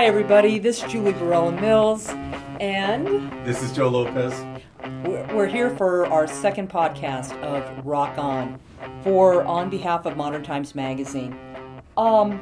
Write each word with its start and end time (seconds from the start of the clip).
Hi, 0.00 0.06
everybody. 0.06 0.58
This 0.58 0.82
is 0.82 0.90
Julie 0.90 1.12
Barella 1.12 1.60
Mills, 1.60 2.08
and 2.58 3.06
This 3.46 3.62
is 3.62 3.70
Joe 3.70 3.90
Lopez. 3.90 4.32
we're 5.04 5.26
we're 5.36 5.46
here 5.46 5.76
for 5.76 6.06
our 6.06 6.26
second 6.26 6.70
podcast 6.70 7.38
of 7.42 7.84
Rock 7.84 8.16
On 8.16 8.58
for 9.02 9.42
on 9.44 9.68
behalf 9.68 10.06
of 10.06 10.16
Modern 10.16 10.42
Times 10.42 10.74
Magazine. 10.74 11.38
Um, 11.98 12.40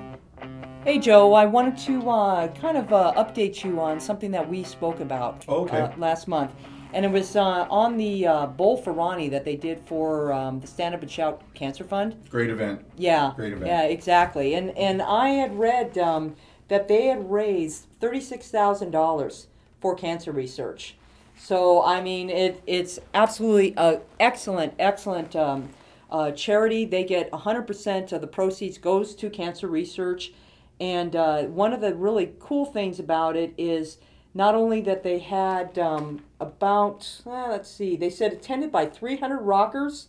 hey, 0.85 1.01
Joe, 1.01 1.33
I 1.33 1.47
wanted 1.47 1.77
to 1.79 2.09
uh, 2.09 2.47
kind 2.55 2.77
of 2.77 2.93
uh, 2.93 3.13
update 3.17 3.65
you 3.65 3.81
on 3.81 3.99
something 3.99 4.31
that 4.31 4.49
we 4.49 4.63
spoke 4.63 5.01
about 5.01 5.45
Okay. 5.49 5.81
uh, 5.81 5.91
last 5.97 6.29
month. 6.29 6.53
And 6.93 7.05
it 7.05 7.11
was 7.11 7.35
uh, 7.35 7.67
on 7.69 7.97
the 7.97 8.27
uh, 8.29 8.47
Bowl 8.47 8.77
for 8.77 8.93
Ronnie 8.93 9.29
that 9.31 9.45
they 9.45 9.57
did 9.57 9.81
for 9.85 10.33
um, 10.33 10.61
the 10.61 10.67
Stand 10.69 10.95
Up 10.95 11.03
and 11.03 11.11
Shout 11.11 11.43
Cancer 11.55 11.83
Fund. 11.83 12.17
Great 12.31 12.51
event. 12.51 12.83
Yeah, 12.97 13.33
Great 13.35 13.53
event. 13.53 13.67
yeah, 13.67 13.83
exactly. 13.83 14.55
And 14.55 14.71
and 14.79 15.03
I 15.03 15.31
had 15.31 15.59
read 15.59 15.99
um, 15.99 16.37
that 16.69 16.89
they 16.89 17.07
had 17.07 17.31
raised 17.31 17.87
thirty 18.01 18.21
six 18.21 18.51
thousand 18.51 18.91
dollars 18.91 19.49
for 19.81 19.95
cancer 19.95 20.33
research. 20.33 20.95
So 21.37 21.83
I 21.83 22.01
mean, 22.01 22.31
it 22.31 22.63
it's 22.67 22.99
absolutely 23.15 23.75
a 23.77 24.01
excellent, 24.19 24.75
excellent 24.79 25.37
um, 25.37 25.71
uh, 26.11 26.33
charity. 26.33 26.85
They 26.85 27.05
get 27.05 27.33
hundred 27.33 27.67
percent 27.67 28.13
of 28.13 28.21
the 28.21 28.27
proceeds 28.27 28.79
goes 28.79 29.15
to 29.15 29.31
cancer 29.31 29.69
research, 29.69 30.33
and 30.81 31.15
uh, 31.15 31.43
one 31.45 31.73
of 31.73 31.81
the 31.81 31.95
really 31.95 32.35
cool 32.41 32.67
things 32.67 32.99
about 32.99 33.37
it 33.37 33.55
is 33.57 33.99
not 34.35 34.55
only 34.55 34.81
that 34.83 35.03
they 35.03 35.21
had 35.21 35.79
um, 35.79 36.23
about 36.41 37.21
uh, 37.27 37.49
let's 37.49 37.71
see, 37.71 37.97
they 37.97 38.11
said 38.11 38.33
attended 38.33 38.73
by 38.73 38.87
three 38.87 39.17
hundred 39.17 39.41
rockers 39.41 40.09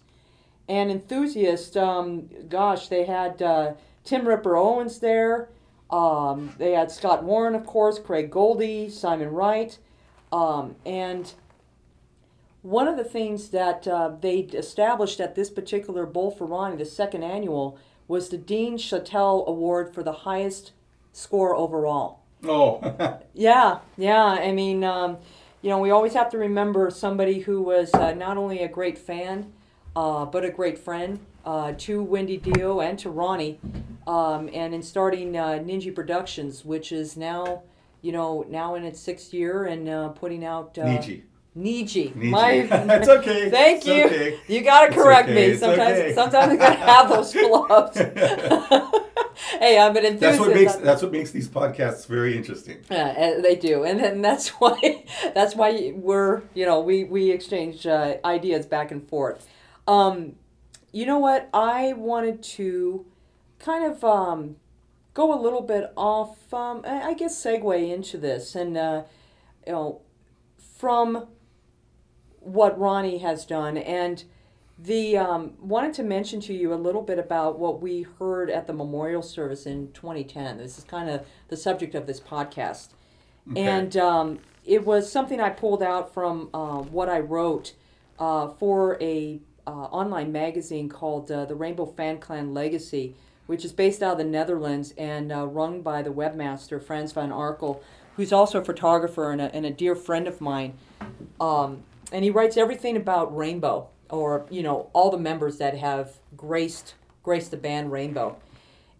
and 0.68 0.92
enthusiasts. 0.92 1.76
Um, 1.76 2.30
gosh, 2.50 2.88
they 2.88 3.06
had 3.06 3.42
uh, 3.42 3.74
Tim 4.04 4.28
Ripper 4.28 4.58
Owens 4.58 5.00
there. 5.00 5.50
Um, 5.90 6.54
they 6.58 6.74
had 6.74 6.92
Scott 6.92 7.24
Warren, 7.24 7.56
of 7.56 7.66
course, 7.66 8.00
Craig 8.00 8.30
Goldy, 8.30 8.90
Simon 8.90 9.30
Wright, 9.30 9.78
um, 10.32 10.76
and 10.86 11.34
one 12.62 12.88
of 12.88 12.98
the 12.98 13.04
things 13.04 13.50
that 13.50 13.88
uh, 13.88 14.12
they 14.22 14.40
established 14.40 15.20
at 15.20 15.36
this 15.36 15.50
particular 15.50 16.06
Bowl 16.06 16.30
for 16.30 16.46
Ronnie, 16.46 16.76
the 16.76 16.86
second 16.86 17.24
annual, 17.24 17.78
was 18.08 18.30
the 18.30 18.38
Dean 18.38 18.78
Chattel 18.78 19.46
Award 19.48 19.94
for 19.94 20.04
the 20.04 20.12
highest 20.12 20.74
score 21.14 21.56
overall. 21.56 22.20
Oh, 22.44 23.20
Yeah, 23.34 23.80
yeah. 23.98 24.24
I 24.24 24.52
mean, 24.52 24.84
um, 24.84 25.18
you 25.62 25.70
know, 25.70 25.80
we 25.80 25.92
always 25.92 26.14
have 26.14 26.30
to 26.32 26.38
remember 26.38 26.90
somebody 26.90 27.40
who 27.40 27.62
was 27.62 27.94
uh, 27.94 28.14
not 28.14 28.38
only 28.38 28.62
a 28.62 28.68
great 28.68 28.98
fan, 28.98 29.52
uh, 29.96 30.26
but 30.26 30.44
a 30.44 30.50
great 30.50 30.78
friend 30.78 31.20
uh, 31.46 31.74
to 31.78 32.04
Wendy 32.04 32.38
Dio 32.38 32.80
and 32.80 32.98
to 33.00 33.10
Ronnie. 33.10 33.60
Um, 34.10 34.50
and 34.52 34.74
in 34.74 34.82
starting 34.82 35.38
uh, 35.38 35.60
Ninja 35.64 35.94
Productions, 35.94 36.66
which 36.66 36.92
is 36.92 37.16
now, 37.16 37.62
you 38.02 38.12
know, 38.12 38.44
now 38.50 38.74
in 38.74 38.84
its 38.84 39.00
sixth 39.00 39.36
year 39.36 39.66
and 39.66 39.88
uh, 39.88 40.10
putting 40.10 40.44
out. 40.44 40.76
Uh, 40.80 40.86
Niji. 40.86 41.22
Niji. 41.56 42.16
Niji. 42.16 42.30
My, 42.32 42.52
It's 42.72 43.08
okay. 43.08 43.50
Thank 43.52 43.78
It's 43.78 43.88
you. 43.88 44.06
okay. 44.06 44.40
You 44.48 44.62
got 44.62 44.88
to 44.88 44.96
correct 44.96 45.30
okay. 45.30 45.52
me. 45.52 45.58
Sometimes, 45.58 46.00
okay. 46.00 46.14
sometimes 46.16 46.54
I 46.54 46.56
got 46.56 46.70
to 46.70 46.76
have 46.92 47.10
those 47.10 47.32
flubs. 47.32 47.98
hey, 49.60 49.78
I'm 49.78 49.96
an 49.96 50.06
enthusiast. 50.06 50.20
That's 50.22 50.40
what 50.40 50.56
makes 50.56 50.76
that's 50.78 51.02
what 51.04 51.12
makes 51.12 51.30
these 51.30 51.48
podcasts 51.48 52.08
very 52.08 52.36
interesting. 52.36 52.80
yeah, 52.90 53.36
uh, 53.38 53.42
they 53.42 53.58
do, 53.58 53.84
and 53.84 54.00
then 54.00 54.24
that's 54.24 54.50
why 54.60 55.06
that's 55.36 55.54
why 55.56 55.94
we're 55.96 56.42
you 56.56 56.66
know 56.66 56.80
we 56.80 57.04
we 57.04 57.30
exchange 57.30 57.86
uh, 57.86 58.16
ideas 58.26 58.66
back 58.66 58.90
and 58.90 59.08
forth. 59.08 59.48
Um, 59.88 60.34
you 60.92 61.06
know 61.06 61.20
what? 61.20 61.48
I 61.54 61.94
wanted 61.94 62.42
to 62.58 63.06
kind 63.60 63.84
of 63.86 64.04
um, 64.04 64.56
go 65.14 65.38
a 65.38 65.40
little 65.40 65.62
bit 65.62 65.92
off. 65.96 66.54
Um, 66.54 66.82
I 66.86 67.14
guess 67.14 67.36
segue 67.44 67.94
into 67.94 68.18
this, 68.18 68.56
and 68.56 68.78
uh, 68.78 69.04
you 69.66 69.74
know, 69.74 70.02
from 70.78 71.28
what 72.40 72.80
Ronnie 72.80 73.20
has 73.20 73.46
done, 73.46 73.78
and 73.78 74.24
the 74.78 75.18
um, 75.18 75.54
wanted 75.60 75.94
to 75.96 76.04
mention 76.04 76.40
to 76.42 76.54
you 76.54 76.74
a 76.74 76.76
little 76.76 77.02
bit 77.02 77.20
about 77.20 77.60
what 77.60 77.82
we 77.82 78.04
heard 78.18 78.50
at 78.50 78.66
the 78.66 78.74
memorial 78.74 79.22
service 79.22 79.66
in 79.66 79.92
2010. 79.92 80.58
This 80.58 80.78
is 80.78 80.84
kind 80.86 81.10
of 81.10 81.26
the 81.50 81.58
subject 81.58 81.96
of 81.96 82.08
this 82.08 82.20
podcast, 82.20 82.90
Okay. 83.52 83.62
and 83.62 83.98
um, 83.98 84.40
it 84.66 84.86
was 84.86 85.12
something 85.12 85.42
I 85.42 85.50
pulled 85.50 85.84
out 85.84 86.14
from 86.14 86.50
uh, 86.54 86.78
what 86.78 87.10
I 87.10 87.20
wrote 87.20 87.74
uh, 88.20 88.50
for 88.50 88.98
a 89.02 89.40
uh, 89.68 89.72
online 89.72 90.32
magazine 90.32 90.88
called 90.90 91.30
uh, 91.32 91.46
the 91.46 91.56
Rainbow 91.56 91.86
Fan 91.86 92.20
Clan 92.20 92.54
Legacy, 92.54 93.16
which 93.50 93.66
is 93.66 93.74
based 93.74 94.04
out 94.04 94.12
of 94.12 94.18
the 94.20 94.24
Netherlands 94.24 94.94
and 94.96 95.32
uh, 95.32 95.44
run 95.44 95.82
by 95.82 96.04
the 96.04 96.12
webmaster 96.12 96.80
Frans 96.80 97.14
van 97.14 97.32
Arkel, 97.32 97.82
who's 98.16 98.32
also 98.32 98.62
a 98.62 98.64
photographer 98.64 99.32
and 99.32 99.42
a, 99.42 99.56
and 99.56 99.66
a 99.66 99.72
dear 99.72 99.96
friend 99.96 100.28
of 100.28 100.40
mine. 100.40 100.78
Um, 101.42 101.82
and 102.12 102.24
he 102.24 102.30
writes 102.30 102.58
everything 102.58 102.96
about 102.96 103.36
Rainbow, 103.36 103.88
or 104.12 104.46
you 104.52 104.62
know, 104.62 104.92
all 104.94 105.10
the 105.10 105.18
members 105.18 105.58
that 105.58 105.76
have 105.76 106.18
graced 106.38 106.94
graced 107.24 107.50
the 107.50 107.58
band 107.58 107.92
Rainbow. 107.92 108.38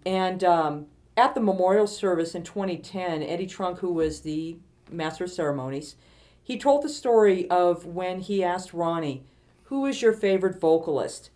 And 0.04 0.44
um, 0.44 0.88
at 1.16 1.36
the 1.36 1.42
memorial 1.42 1.86
service 1.86 2.34
in 2.34 2.42
2010, 2.42 3.22
Eddie 3.22 3.46
Trunk, 3.46 3.78
who 3.78 3.94
was 3.94 4.22
the 4.22 4.58
master 4.90 5.26
of 5.26 5.30
ceremonies, 5.30 5.96
he 6.42 6.58
told 6.58 6.82
the 6.82 6.90
story 6.90 7.48
of 7.52 7.86
when 7.86 8.22
he 8.22 8.44
asked 8.44 8.74
Ronnie, 8.74 9.26
"Who 9.66 9.86
is 9.86 10.02
your 10.02 10.14
favorite 10.14 10.60
vocalist?" 10.60 11.30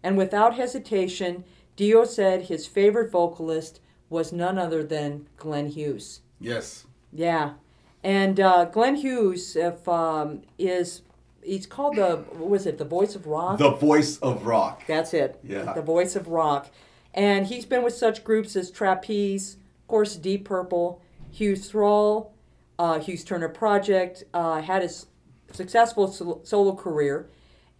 And 0.00 0.16
without 0.16 0.54
hesitation, 0.54 1.42
Dio 1.76 2.04
said 2.04 2.42
his 2.42 2.66
favorite 2.66 3.10
vocalist 3.10 3.80
was 4.10 4.32
none 4.32 4.58
other 4.58 4.82
than 4.82 5.26
Glenn 5.36 5.68
Hughes. 5.68 6.20
Yes. 6.38 6.86
Yeah, 7.12 7.54
and 8.02 8.40
uh, 8.40 8.64
Glenn 8.66 8.96
Hughes, 8.96 9.54
if 9.56 9.86
um, 9.88 10.42
is 10.58 11.02
he's 11.42 11.66
called 11.66 11.96
the 11.96 12.16
what 12.32 12.50
was 12.50 12.66
it 12.66 12.78
the 12.78 12.84
voice 12.84 13.14
of 13.14 13.26
rock? 13.26 13.58
The 13.58 13.70
voice 13.70 14.18
of 14.18 14.46
rock. 14.46 14.82
That's 14.86 15.14
it. 15.14 15.38
Yeah. 15.44 15.72
The 15.72 15.82
voice 15.82 16.16
of 16.16 16.28
rock, 16.28 16.70
and 17.14 17.46
he's 17.46 17.64
been 17.64 17.82
with 17.82 17.94
such 17.94 18.24
groups 18.24 18.56
as 18.56 18.70
Trapeze, 18.70 19.54
of 19.54 19.88
course, 19.88 20.16
Deep 20.16 20.44
Purple, 20.44 21.00
Hughes 21.30 21.70
Thrall, 21.70 22.34
uh, 22.78 22.98
Hughes 22.98 23.24
Turner 23.24 23.48
Project, 23.48 24.24
uh, 24.34 24.60
had 24.62 24.82
his 24.82 25.06
successful 25.52 26.42
solo 26.44 26.74
career, 26.74 27.28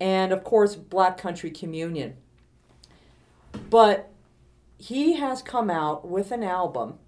and 0.00 0.32
of 0.32 0.44
course, 0.44 0.76
Black 0.76 1.18
Country 1.18 1.50
Communion. 1.50 2.16
But 3.70 4.10
he 4.78 5.14
has 5.14 5.42
come 5.42 5.70
out 5.70 6.08
with 6.08 6.30
an 6.32 6.42
album 6.42 6.98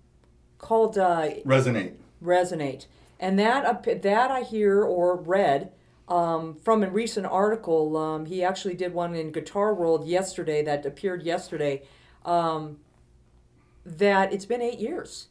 called 0.59 0.97
uh, 0.97 1.29
Resonate. 1.45 1.95
resonate. 2.23 2.87
And 3.21 3.39
that 3.39 4.03
that 4.03 4.31
I 4.31 4.43
hear 4.43 4.83
or 4.83 5.17
read 5.17 5.73
um, 6.09 6.55
from 6.57 6.83
a 6.83 6.91
recent 6.91 7.27
article. 7.27 7.97
Um, 7.97 8.27
he 8.27 8.43
actually 8.45 8.75
did 8.75 8.93
one 8.93 9.15
in 9.15 9.33
Guitar 9.33 9.75
World 9.75 10.07
yesterday 10.07 10.63
that 10.65 10.85
appeared 10.85 11.23
yesterday. 11.23 11.83
Um, 12.25 12.79
that 13.85 14.33
it's 14.33 14.47
been 14.47 14.63
eight 14.63 14.79
years. 14.79 15.29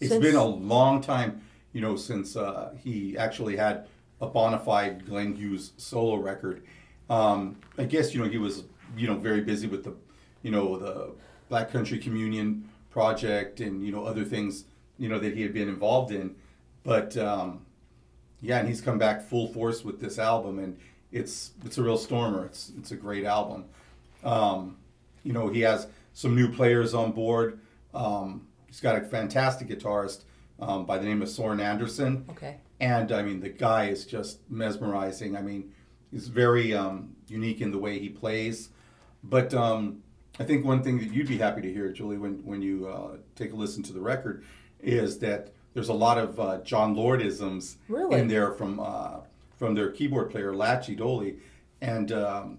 It's 0.00 0.10
Since- 0.10 0.24
been 0.24 0.36
a 0.36 0.44
long 0.44 1.00
time, 1.00 1.42
you 1.72 1.80
know, 1.80 1.96
since 1.96 2.36
uh, 2.36 2.72
he 2.78 3.18
actually 3.18 3.56
had 3.56 3.86
a 4.20 4.26
bona 4.26 4.58
fide 4.58 5.04
Glenn 5.06 5.34
Hughes 5.34 5.72
solo 5.76 6.16
record. 6.16 6.62
Um, 7.10 7.56
I 7.76 7.84
guess 7.84 8.14
you 8.14 8.22
know 8.22 8.28
he 8.28 8.38
was 8.38 8.64
you 8.96 9.06
know 9.06 9.16
very 9.16 9.40
busy 9.40 9.66
with 9.66 9.84
the 9.84 9.94
you 10.42 10.50
know 10.50 10.78
the 10.78 11.12
Black 11.48 11.70
Country 11.70 11.98
Communion 11.98 12.68
project 12.90 13.60
and 13.60 13.84
you 13.84 13.92
know 13.92 14.04
other 14.04 14.24
things 14.24 14.64
you 14.98 15.08
know 15.08 15.18
that 15.18 15.34
he 15.34 15.42
had 15.42 15.52
been 15.54 15.68
involved 15.68 16.12
in, 16.12 16.34
but 16.84 17.16
um, 17.16 17.64
yeah, 18.40 18.58
and 18.58 18.68
he's 18.68 18.80
come 18.80 18.98
back 18.98 19.22
full 19.22 19.48
force 19.48 19.84
with 19.84 20.00
this 20.00 20.18
album, 20.18 20.58
and 20.58 20.78
it's 21.12 21.52
it's 21.64 21.78
a 21.78 21.82
real 21.82 21.98
stormer. 21.98 22.46
It's 22.46 22.72
it's 22.78 22.90
a 22.90 22.96
great 22.96 23.24
album. 23.24 23.64
Um, 24.24 24.76
you 25.22 25.32
know, 25.32 25.48
he 25.48 25.60
has 25.60 25.86
some 26.12 26.34
new 26.34 26.50
players 26.50 26.94
on 26.94 27.12
board. 27.12 27.60
Um, 27.94 28.46
he's 28.66 28.80
got 28.80 28.96
a 28.96 29.00
fantastic 29.00 29.68
guitarist 29.68 30.24
um, 30.60 30.84
by 30.84 30.98
the 30.98 31.04
name 31.04 31.22
of 31.22 31.28
Soren 31.28 31.60
Andersen. 31.60 32.24
Okay. 32.30 32.56
And 32.80 33.10
I 33.12 33.22
mean, 33.22 33.40
the 33.40 33.48
guy 33.48 33.86
is 33.86 34.04
just 34.04 34.38
mesmerizing. 34.50 35.36
I 35.36 35.42
mean, 35.42 35.72
he's 36.10 36.28
very 36.28 36.74
um, 36.74 37.16
unique 37.26 37.60
in 37.60 37.70
the 37.72 37.78
way 37.78 37.98
he 37.98 38.08
plays. 38.08 38.70
But 39.22 39.52
um, 39.52 40.02
I 40.38 40.44
think 40.44 40.64
one 40.64 40.82
thing 40.82 40.98
that 40.98 41.12
you'd 41.12 41.26
be 41.28 41.38
happy 41.38 41.62
to 41.62 41.72
hear, 41.72 41.90
Julie, 41.92 42.18
when, 42.18 42.44
when 42.44 42.62
you 42.62 42.86
uh, 42.86 43.16
take 43.34 43.52
a 43.52 43.56
listen 43.56 43.82
to 43.84 43.92
the 43.92 44.00
record, 44.00 44.44
is 44.80 45.18
that 45.18 45.52
there's 45.74 45.88
a 45.88 45.94
lot 45.94 46.18
of 46.18 46.38
uh, 46.38 46.58
Jon 46.62 46.94
Lordisms 46.94 47.76
Really? 47.88 48.20
in 48.20 48.28
there 48.28 48.52
from 48.52 48.80
uh, 48.80 49.20
from 49.58 49.74
their 49.74 49.90
keyboard 49.90 50.30
player, 50.30 50.52
Lachy 50.54 50.96
Doley. 50.96 51.38
And 51.80 52.12
um, 52.12 52.58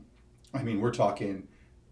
I 0.54 0.64
mean, 0.64 0.82
we're 0.82 0.92
talking 0.92 1.48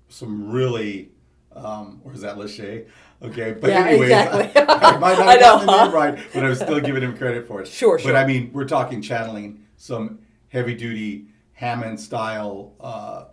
some 0.09 0.51
really, 0.51 1.09
um, 1.55 2.01
or 2.03 2.13
is 2.13 2.21
that 2.21 2.35
Lachey? 2.35 2.87
Okay, 3.21 3.53
but 3.53 3.69
Yeah, 3.69 3.85
anyways, 3.85 4.09
exactly. 4.11 4.61
I, 4.61 4.65
I 4.95 4.97
might 4.97 5.17
not 5.17 5.27
have 5.29 5.39
gotten 5.39 5.65
the 5.65 5.83
name 5.85 5.93
right, 5.93 6.19
but 6.33 6.43
I 6.45 6.49
was 6.49 6.59
still 6.59 6.79
giving 6.81 7.01
him 7.03 7.17
credit 7.17 7.47
for 7.47 7.61
it. 7.61 7.67
Sure, 7.67 7.97
sure. 7.97 8.11
But 8.11 8.17
I 8.17 8.25
mean, 8.27 8.51
we're 8.53 8.67
talking 8.67 9.01
channeling 9.01 9.65
some 9.77 10.19
heavy 10.49 10.75
duty 10.75 11.27
Hammond 11.53 11.99
style 11.99 12.73
uh, 12.79 13.25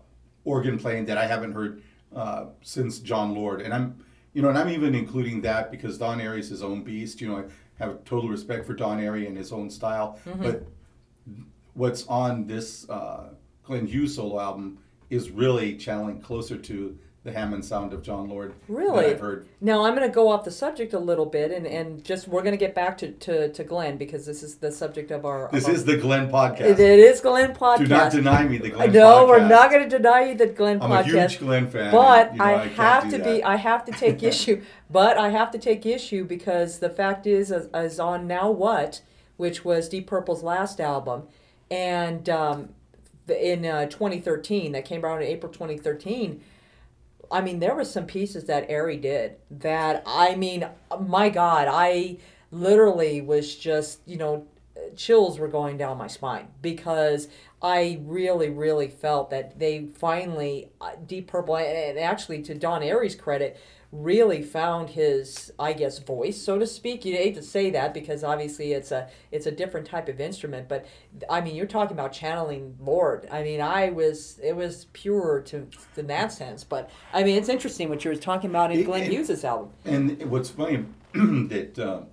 organ 0.44 0.78
playing 0.78 1.06
that 1.06 1.18
I 1.18 1.26
haven't 1.26 1.52
heard 1.52 1.82
uh, 2.14 2.46
since 2.62 2.98
Jon 2.98 3.34
Lord, 3.34 3.60
and 3.60 3.72
I'm 3.74 4.04
you 4.34 4.42
know, 4.42 4.48
and 4.48 4.58
I'm 4.58 4.68
even 4.68 4.94
including 4.94 5.40
that 5.42 5.70
because 5.70 5.96
Don 5.96 6.18
Airey's 6.18 6.48
his 6.48 6.62
own 6.62 6.82
beast. 6.82 7.20
You 7.20 7.28
know, 7.28 7.38
I 7.38 7.44
have 7.76 8.04
total 8.04 8.28
respect 8.28 8.66
for 8.66 8.74
Don 8.74 9.00
Airey 9.00 9.26
and 9.28 9.36
his 9.36 9.52
own 9.52 9.70
style. 9.70 10.18
Mm-hmm. 10.26 10.42
But 10.42 10.66
what's 11.74 12.06
on 12.08 12.46
this 12.46 12.88
uh, 12.90 13.30
Glenn 13.62 13.86
Hughes 13.86 14.16
solo 14.16 14.40
album 14.40 14.78
is 15.08 15.30
really 15.30 15.76
channeling 15.76 16.20
closer 16.20 16.56
to 16.56 16.98
the 17.24 17.32
Hammond 17.32 17.64
sound 17.64 17.94
of 17.94 18.02
Jon 18.02 18.28
Lord 18.28 18.52
Really? 18.68 19.04
that 19.04 19.10
I've 19.12 19.20
heard. 19.20 19.48
Now 19.58 19.86
I'm 19.86 19.94
going 19.96 20.06
to 20.06 20.14
go 20.14 20.28
off 20.28 20.44
the 20.44 20.50
subject 20.50 20.92
a 20.92 20.98
little 20.98 21.24
bit, 21.24 21.50
and, 21.50 21.66
and 21.66 22.04
just 22.04 22.28
we're 22.28 22.42
going 22.42 22.52
to 22.52 22.58
get 22.58 22.74
back 22.74 22.98
to, 22.98 23.12
to, 23.12 23.50
to 23.50 23.64
Glenn 23.64 23.96
because 23.96 24.26
this 24.26 24.42
is 24.42 24.56
the 24.56 24.70
subject 24.70 25.10
of 25.10 25.24
our. 25.24 25.48
This 25.50 25.64
of 25.64 25.70
our- 25.70 25.74
is 25.74 25.84
the 25.86 25.96
Glenn 25.96 26.30
podcast. 26.30 26.60
It, 26.60 26.80
it 26.80 26.98
is 26.98 27.22
Glenn 27.22 27.54
podcast. 27.54 27.78
Do 27.78 27.86
not 27.86 28.12
deny 28.12 28.44
me 28.46 28.58
the 28.58 28.68
Glenn 28.68 28.90
Podcast. 28.90 28.92
no, 28.92 29.00
podcast. 29.24 29.28
we're 29.28 29.48
not 29.48 29.70
going 29.70 29.88
to 29.88 29.96
deny 29.96 30.24
you 30.28 30.34
the 30.34 30.46
Glenn 30.48 30.82
I'm 30.82 30.90
podcast. 30.90 31.14
a 31.14 31.20
huge 31.28 31.38
Glenn 31.38 31.70
fan. 31.70 31.90
But 31.90 32.28
and, 32.28 32.36
you 32.36 32.38
know, 32.38 32.44
I, 32.44 32.62
I, 32.62 32.66
have 32.68 33.10
to 33.10 33.18
be. 33.18 33.42
I 33.42 33.56
have 33.56 33.84
to 33.86 33.92
take 33.92 34.22
issue. 34.22 34.62
But 34.90 35.16
I 35.16 35.30
have 35.30 35.50
to 35.52 35.58
take 35.58 35.86
issue 35.86 36.24
because 36.24 36.80
the 36.80 36.90
fact 36.90 37.26
is, 37.26 37.50
as, 37.50 37.68
as 37.72 37.98
on 37.98 38.26
now 38.26 38.50
what, 38.50 39.00
which 39.38 39.64
was 39.64 39.88
Deep 39.88 40.06
Purple's 40.06 40.42
last 40.42 40.78
album, 40.78 41.22
and 41.70 42.28
um, 42.28 42.68
in 43.28 43.64
uh, 43.64 43.86
2013 43.86 44.72
that 44.72 44.84
came 44.84 45.06
out 45.06 45.22
in 45.22 45.26
April 45.26 45.50
2013. 45.50 46.42
I 47.30 47.40
mean, 47.40 47.60
there 47.60 47.74
were 47.74 47.84
some 47.84 48.06
pieces 48.06 48.44
that 48.44 48.68
Airey 48.68 49.00
did 49.00 49.36
that 49.50 50.02
I 50.06 50.36
mean, 50.36 50.68
my 51.00 51.28
God, 51.28 51.68
I 51.70 52.18
literally 52.50 53.20
was 53.20 53.54
just 53.54 54.00
you 54.06 54.16
know 54.16 54.46
chills 54.96 55.38
were 55.38 55.48
going 55.48 55.76
down 55.76 55.98
my 55.98 56.06
spine 56.06 56.48
because 56.62 57.28
I 57.62 58.00
really, 58.04 58.50
really 58.50 58.88
felt 58.88 59.30
that 59.30 59.58
they 59.58 59.86
finally, 59.94 60.68
uh, 60.80 60.92
Deep 61.06 61.28
Purple, 61.28 61.56
and 61.56 61.98
actually 61.98 62.42
to 62.42 62.54
Don 62.54 62.82
Airey's 62.82 63.14
credit, 63.14 63.58
really 63.94 64.42
found 64.42 64.90
his, 64.90 65.52
I 65.58 65.72
guess, 65.72 66.00
voice, 66.00 66.36
so 66.40 66.58
to 66.58 66.66
speak. 66.66 67.04
You 67.04 67.14
hate 67.16 67.36
to 67.36 67.42
say 67.42 67.70
that 67.70 67.94
because 67.94 68.24
obviously 68.24 68.72
it's 68.72 68.90
a 68.90 69.08
it's 69.30 69.46
a 69.46 69.52
different 69.52 69.86
type 69.86 70.08
of 70.08 70.20
instrument, 70.20 70.68
but 70.68 70.86
I 71.30 71.40
mean, 71.40 71.54
you're 71.54 71.66
talking 71.66 71.96
about 71.96 72.12
channeling 72.12 72.76
Lord. 72.80 73.28
I 73.30 73.42
mean, 73.42 73.60
I 73.60 73.90
was 73.90 74.40
it 74.42 74.54
was 74.54 74.86
pure 74.92 75.42
to 75.46 75.68
in 75.96 76.08
that 76.08 76.32
sense, 76.32 76.64
but 76.64 76.90
I 77.12 77.22
mean, 77.22 77.38
it's 77.38 77.48
interesting 77.48 77.88
what 77.88 78.04
you 78.04 78.10
were 78.10 78.16
talking 78.16 78.50
about 78.50 78.72
in 78.72 78.84
Glenn 78.84 79.04
it- 79.04 79.12
Hughes' 79.12 79.44
album. 79.44 79.70
And 79.84 80.30
what's 80.30 80.50
funny 80.50 80.84
that 81.12 81.78
um, 81.78 82.06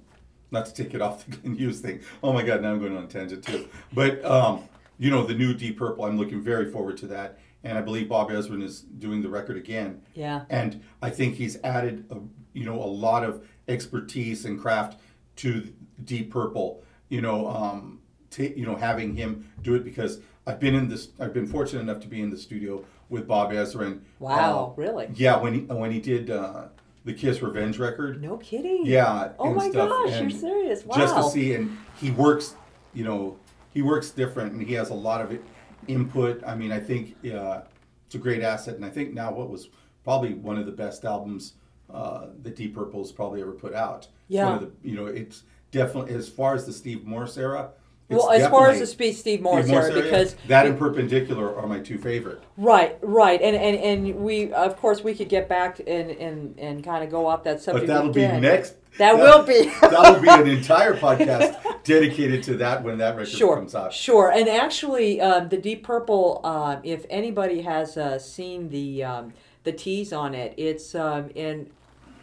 not 0.52 0.68
to 0.68 0.74
take 0.74 0.94
it 0.94 1.02
off 1.02 1.26
the 1.26 1.36
Glenn 1.38 1.56
Hughes 1.56 1.80
thing. 1.80 2.02
Oh 2.22 2.32
my 2.32 2.44
God, 2.44 2.62
now 2.62 2.72
I'm 2.72 2.80
going 2.80 2.96
on 2.96 3.06
a 3.06 3.08
tangent 3.08 3.44
too. 3.44 3.68
But 3.92 4.24
um, 4.24 4.70
you 5.00 5.10
know, 5.10 5.26
the 5.26 5.34
new 5.34 5.56
Deep 5.56 5.80
Purple, 5.80 6.06
I'm 6.06 6.18
looking 6.18 6.44
very 6.44 6.72
forward 6.72 6.98
to 6.98 7.08
that. 7.08 7.40
And 7.64 7.78
I 7.78 7.82
believe 7.82 8.10
Bob 8.10 8.30
Ezrin 8.30 8.64
is 8.64 8.82
doing 8.82 9.22
the 9.22 9.30
record 9.30 9.56
again. 9.58 10.02
Yeah. 10.16 10.46
And 10.50 10.82
I 11.02 11.10
think 11.12 11.36
he's 11.36 11.58
added, 11.64 12.06
a, 12.10 12.18
you 12.54 12.66
know, 12.66 12.76
a 12.76 12.86
lot 12.86 13.24
of 13.24 13.46
expertise 13.68 14.46
and 14.46 14.60
craft 14.60 15.00
to 15.38 15.72
Deep 16.04 16.32
Purple. 16.32 16.84
You 17.10 17.22
know, 17.22 17.48
um, 17.48 18.00
ta 18.30 18.44
you 18.44 18.66
know, 18.66 18.76
having 18.76 19.16
him 19.16 19.52
do 19.62 19.76
it 19.76 19.84
because 19.84 20.20
I've 20.48 20.60
been 20.60 20.74
in 20.76 20.88
this. 20.88 21.10
I've 21.20 21.34
been 21.34 21.46
fortunate 21.48 21.82
enough 21.82 22.00
to 22.02 22.08
be 22.08 22.22
in 22.22 22.30
the 22.30 22.38
studio 22.38 22.84
with 23.10 23.28
Bob 23.28 23.52
Ezrin. 23.52 24.00
Wow, 24.20 24.74
Uh, 24.76 24.82
really? 24.82 25.10
Yeah, 25.14 25.38
when 25.38 25.54
he 25.54 25.60
when 25.62 25.92
he 25.92 26.00
did 26.00 26.32
uh, 26.32 26.70
the 27.06 27.14
Kiss 27.14 27.42
Revenge 27.42 27.78
record. 27.78 28.22
No 28.22 28.38
kidding. 28.38 28.86
Yeah. 28.86 29.34
Oh 29.38 29.54
my 29.54 29.70
stuff, 29.70 29.90
gosh, 29.90 30.12
and 30.14 30.32
you're 30.32 30.40
serious? 30.40 30.86
Wow. 30.86 30.96
Just 30.98 31.16
to 31.16 31.24
see, 31.30 31.54
and 31.54 31.78
he 32.00 32.12
works, 32.12 32.56
you 32.94 33.04
know, 33.04 33.38
he 33.74 33.82
works 33.82 34.10
different, 34.12 34.54
and 34.54 34.64
he 34.64 34.74
has 34.76 34.90
a 34.90 34.94
lot 34.96 35.22
of 35.22 35.32
it, 35.32 35.44
input. 35.88 36.44
I 36.46 36.56
mean, 36.56 36.72
I 36.72 36.80
think 36.80 37.16
uh, 37.26 37.62
it's 38.06 38.16
a 38.16 38.20
great 38.20 38.42
asset, 38.42 38.76
and 38.76 38.86
I 38.86 38.90
think 38.90 39.14
now 39.14 39.32
what 39.32 39.50
was 39.50 39.70
probably 40.04 40.34
one 40.34 40.58
of 40.58 40.66
the 40.66 40.72
best 40.72 41.06
albums 41.06 41.54
uh, 41.94 42.28
that 42.42 42.56
Deep 42.56 42.76
Purple's 42.76 43.12
probably 43.12 43.42
ever 43.42 43.52
put 43.52 43.74
out. 43.74 44.08
Yeah. 44.28 44.46
One 44.46 44.54
of 44.56 44.62
the, 44.62 44.90
you 44.90 44.96
know, 44.96 45.06
it's 45.08 45.44
definitely 45.72 46.14
as 46.14 46.30
far 46.30 46.56
as 46.56 46.66
the 46.66 46.74
Steve 46.74 47.06
Morse 47.06 47.38
era. 47.38 47.72
Well, 48.10 48.30
as 48.32 48.50
far 48.50 48.70
as 48.70 48.80
the 48.80 48.88
Steve, 48.88 49.16
Steve 49.16 49.42
Morse 49.42 49.70
era, 49.70 49.86
era, 49.86 50.02
because 50.02 50.36
that 50.48 50.66
and 50.66 50.78
Perpendicular 50.78 51.56
are 51.56 51.66
my 51.66 51.80
two 51.80 51.98
favorite. 51.98 52.44
right, 52.58 52.98
right, 53.02 53.42
and, 53.42 53.56
and 53.56 53.78
and 53.78 54.16
we 54.18 54.52
of 54.52 54.76
course 54.76 55.02
we 55.02 55.16
could 55.16 55.30
get 55.30 55.48
back 55.48 55.80
and 55.80 56.12
and 56.12 56.60
and 56.60 56.84
kind 56.84 57.06
of 57.06 57.10
go 57.10 57.26
off 57.26 57.44
that 57.46 57.62
subject. 57.62 57.88
But 57.88 57.94
that'll 57.94 58.12
be 58.12 58.28
next. 58.28 58.76
That 58.98 59.16
will 59.16 59.44
be. 59.44 59.72
that'll 59.82 60.20
be 60.20 60.28
an 60.28 60.50
entire 60.50 60.94
podcast 60.94 61.64
dedicated 61.84 62.44
to 62.44 62.58
that 62.58 62.84
when 62.84 62.98
that 63.00 63.16
record 63.16 63.30
Sure, 63.30 63.56
comes 63.56 63.76
out. 63.76 63.94
sure, 63.94 64.32
and 64.32 64.48
actually, 64.48 65.20
um, 65.22 65.50
the 65.50 65.58
Deep 65.58 65.84
Purple. 65.84 66.42
Um, 66.44 66.80
if 66.84 67.06
anybody 67.10 67.62
has 67.62 67.98
uh, 67.98 68.20
seen 68.20 68.70
the 68.70 69.04
um, 69.04 69.34
the 69.64 69.72
tease 69.72 70.12
on 70.14 70.34
it, 70.34 70.54
it's 70.58 70.96
um, 70.96 71.30
in 71.36 71.70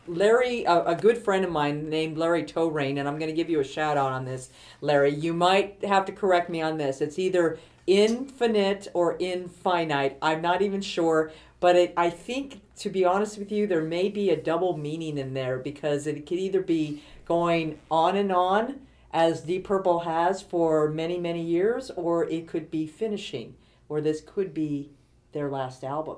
Larry, 0.06 0.64
a, 0.64 0.84
a 0.84 0.94
good 0.94 1.18
friend 1.18 1.44
of 1.44 1.50
mine 1.50 1.88
named 1.90 2.16
Larry 2.18 2.42
Torain, 2.44 2.98
and 2.98 3.06
I'm 3.08 3.18
going 3.18 3.30
to 3.30 3.36
give 3.36 3.50
you 3.50 3.60
a 3.60 3.64
shout 3.64 3.96
out 3.96 4.12
on 4.12 4.24
this, 4.24 4.50
Larry. 4.80 5.14
You 5.14 5.34
might 5.34 5.84
have 5.84 6.04
to 6.06 6.12
correct 6.12 6.48
me 6.48 6.62
on 6.62 6.78
this. 6.78 7.00
It's 7.00 7.18
either 7.18 7.58
infinite 7.86 8.88
or 8.94 9.16
infinite. 9.18 10.16
I'm 10.22 10.40
not 10.40 10.62
even 10.62 10.80
sure, 10.80 11.30
but 11.60 11.76
it, 11.76 11.94
I 11.96 12.10
think, 12.10 12.60
to 12.78 12.90
be 12.90 13.04
honest 13.04 13.38
with 13.38 13.50
you, 13.52 13.66
there 13.66 13.82
may 13.82 14.08
be 14.08 14.30
a 14.30 14.36
double 14.36 14.76
meaning 14.76 15.18
in 15.18 15.34
there 15.34 15.58
because 15.58 16.06
it 16.06 16.26
could 16.26 16.38
either 16.38 16.60
be 16.62 17.02
going 17.26 17.78
on 17.90 18.16
and 18.16 18.32
on 18.32 18.80
as 19.12 19.40
Deep 19.42 19.64
Purple 19.64 20.00
has 20.00 20.42
for 20.42 20.90
many, 20.90 21.18
many 21.18 21.42
years, 21.42 21.90
or 21.96 22.24
it 22.28 22.46
could 22.46 22.70
be 22.70 22.86
finishing, 22.86 23.54
or 23.88 24.00
this 24.00 24.20
could 24.20 24.52
be 24.52 24.90
their 25.32 25.48
last 25.50 25.82
album. 25.84 26.16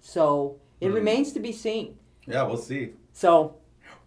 So 0.00 0.56
it 0.80 0.88
Hmm. 0.88 0.94
remains 0.94 1.32
to 1.32 1.40
be 1.40 1.52
seen. 1.52 1.98
Yeah, 2.26 2.42
we'll 2.44 2.56
see. 2.56 2.90
So 3.12 3.56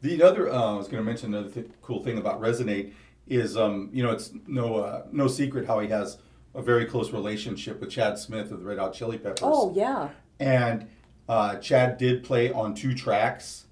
The 0.02 0.22
other, 0.22 0.50
uh, 0.52 0.74
I 0.74 0.78
was 0.78 0.88
going 0.90 1.02
to 1.02 1.06
mention 1.06 1.34
another 1.34 1.50
th- 1.50 1.68
cool 1.82 2.04
thing 2.04 2.18
about 2.18 2.42
Resonate 2.42 2.92
is, 3.26 3.56
um, 3.56 3.90
you 3.94 4.04
know, 4.04 4.12
it's 4.12 4.34
no 4.48 4.76
uh, 4.76 5.04
no 5.14 5.28
secret 5.28 5.66
how 5.66 5.80
he 5.80 5.88
has 5.88 6.18
a 6.54 6.62
very 6.62 6.86
close 6.86 7.12
relationship 7.14 7.80
with 7.80 7.90
Chad 7.90 8.18
Smith 8.20 8.52
of 8.52 8.60
the 8.60 8.66
Red 8.66 8.80
Hot 8.80 8.94
Chili 8.94 9.18
Peppers. 9.18 9.40
Oh 9.44 9.72
yeah. 9.74 10.10
And 10.42 10.88
uh, 11.30 11.56
Chad 11.56 11.98
did 11.98 12.22
play 12.24 12.52
on 12.52 12.76
two 12.76 12.94
tracks, 12.94 13.66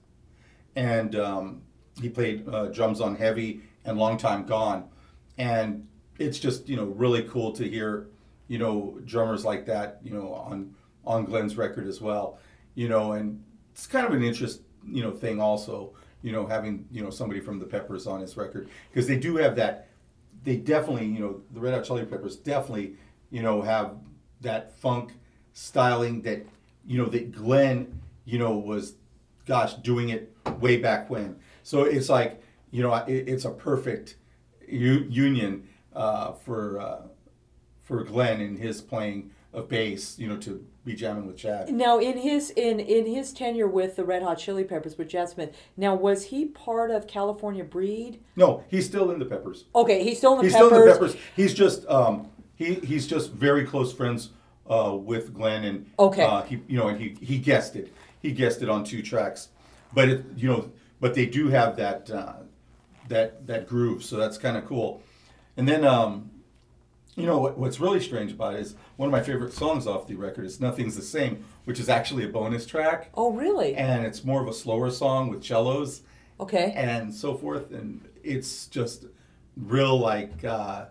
and 0.75 1.15
um, 1.17 1.63
he 2.01 2.07
played 2.07 2.47
uh, 2.47 2.67
drums 2.67 3.01
on 3.01 3.15
Heavy 3.17 3.61
and 3.85 3.97
Long 3.97 4.17
Time 4.17 4.45
Gone, 4.45 4.89
and 5.37 5.87
it's 6.19 6.39
just 6.39 6.69
you 6.69 6.75
know 6.75 6.85
really 6.85 7.23
cool 7.23 7.51
to 7.53 7.67
hear 7.67 8.07
you 8.47 8.57
know 8.57 8.99
drummers 9.05 9.45
like 9.45 9.65
that 9.65 9.99
you 10.03 10.11
know 10.11 10.33
on 10.33 10.75
on 11.05 11.25
Glenn's 11.25 11.57
record 11.57 11.87
as 11.87 11.99
well, 12.01 12.39
you 12.75 12.87
know, 12.87 13.13
and 13.13 13.43
it's 13.71 13.87
kind 13.87 14.05
of 14.05 14.13
an 14.13 14.23
interest 14.23 14.61
you 14.87 15.03
know 15.03 15.11
thing 15.11 15.39
also 15.39 15.93
you 16.23 16.31
know 16.31 16.45
having 16.47 16.85
you 16.91 17.03
know 17.03 17.09
somebody 17.09 17.39
from 17.39 17.59
the 17.59 17.65
Peppers 17.65 18.07
on 18.07 18.21
his 18.21 18.35
record 18.35 18.69
because 18.91 19.07
they 19.07 19.17
do 19.17 19.37
have 19.37 19.55
that 19.55 19.87
they 20.43 20.55
definitely, 20.57 21.05
you 21.05 21.19
know, 21.19 21.41
the 21.51 21.59
Red 21.59 21.73
Hot 21.73 21.83
Chili 21.83 22.05
Peppers 22.05 22.35
definitely, 22.35 22.95
you 23.29 23.41
know, 23.41 23.61
have 23.61 23.95
that 24.41 24.77
funk 24.77 25.13
styling 25.53 26.21
that, 26.23 26.45
you 26.85 26.97
know, 26.97 27.05
that 27.05 27.31
Glenn, 27.31 28.01
you 28.25 28.39
know, 28.39 28.57
was, 28.57 28.93
gosh, 29.45 29.75
doing 29.75 30.09
it 30.09 30.35
way 30.59 30.77
back 30.77 31.09
when. 31.09 31.37
So 31.63 31.83
it's 31.83 32.09
like, 32.09 32.41
you 32.71 32.81
know, 32.81 32.93
it, 32.93 33.27
it's 33.29 33.45
a 33.45 33.51
perfect 33.51 34.15
u- 34.67 35.05
union 35.09 35.67
uh, 35.93 36.31
for 36.33 36.79
uh, 36.79 37.01
for 37.81 38.03
Glenn 38.03 38.41
and 38.41 38.57
his 38.57 38.81
playing 38.81 39.31
of 39.53 39.67
bass, 39.67 40.17
you 40.17 40.27
know, 40.27 40.37
to 40.37 40.65
be 40.85 40.93
jamming 40.95 41.27
with 41.27 41.35
Chad. 41.37 41.69
Now 41.69 41.99
in 41.99 42.17
his 42.17 42.49
in 42.51 42.79
in 42.79 43.05
his 43.05 43.33
tenure 43.33 43.67
with 43.67 43.97
the 43.97 44.05
Red 44.05 44.23
Hot 44.23 44.37
Chili 44.37 44.63
Peppers 44.63 44.97
with 44.97 45.09
Chad 45.09 45.29
Smith. 45.29 45.53
Now 45.75 45.93
was 45.93 46.25
he 46.25 46.45
part 46.45 46.89
of 46.89 47.05
California 47.07 47.63
Breed? 47.63 48.21
No, 48.35 48.63
he's 48.69 48.85
still 48.85 49.11
in 49.11 49.19
the 49.19 49.25
Peppers. 49.25 49.65
Okay, 49.75 50.03
he's 50.03 50.17
still 50.17 50.33
in 50.33 50.37
the 50.39 50.43
he's 50.45 50.53
Peppers. 50.53 50.67
still 50.69 50.81
in 50.81 50.87
the 50.87 50.93
Peppers. 50.93 51.15
He's 51.35 51.53
just 51.53 51.85
um, 51.87 52.29
he 52.55 52.75
he's 52.75 53.05
just 53.07 53.31
very 53.33 53.65
close 53.65 53.91
friends 53.93 54.29
uh, 54.69 54.95
with 54.95 55.33
Glenn 55.33 55.65
and 55.65 55.85
Okay. 55.99 56.23
uh, 56.23 56.43
he 56.43 56.61
you 56.67 56.77
know 56.77 56.87
and 56.87 56.99
he 56.99 57.17
he 57.21 57.37
guessed 57.37 57.75
it. 57.75 57.91
He 58.21 58.31
guessed 58.31 58.61
it 58.61 58.69
on 58.69 58.85
two 58.85 59.01
tracks, 59.01 59.49
but 59.93 60.07
it 60.07 60.23
you 60.37 60.47
know 60.47 60.71
but 61.01 61.13
they 61.13 61.25
do 61.25 61.49
have 61.49 61.75
that 61.75 62.09
uh, 62.09 62.33
that 63.11 63.47
that 63.47 63.67
groove, 63.67 64.03
so 64.03 64.17
that's 64.17 64.37
kind 64.37 64.57
of 64.57 64.65
cool. 64.65 65.01
And 65.55 65.67
then 65.67 65.85
um, 65.85 66.31
you 67.15 67.25
know 67.25 67.37
what, 67.37 67.57
what's 67.57 67.79
really 67.79 67.99
strange 67.99 68.31
about 68.31 68.55
it 68.55 68.61
is 68.61 68.75
one 68.97 69.07
of 69.07 69.11
my 69.11 69.21
favorite 69.21 69.53
songs 69.53 69.85
off 69.85 70.07
the 70.07 70.15
record 70.15 70.45
is 70.45 70.59
"Nothing's 70.59 70.95
the 70.95 71.01
Same," 71.01 71.45
which 71.65 71.79
is 71.79 71.87
actually 71.89 72.23
a 72.25 72.29
bonus 72.29 72.65
track, 72.65 73.09
Oh 73.13 73.31
really? 73.31 73.75
and 73.75 74.05
it's 74.05 74.23
more 74.23 74.41
of 74.41 74.47
a 74.47 74.53
slower 74.53 74.89
song 74.89 75.29
with 75.29 75.43
cellos 75.43 76.01
Okay. 76.39 76.73
and 76.75 77.13
so 77.13 77.35
forth 77.35 77.71
and 77.71 78.01
it's 78.23 78.65
just 78.67 79.05
real 79.55 79.97
like 79.99 80.43
uh, 80.43 80.85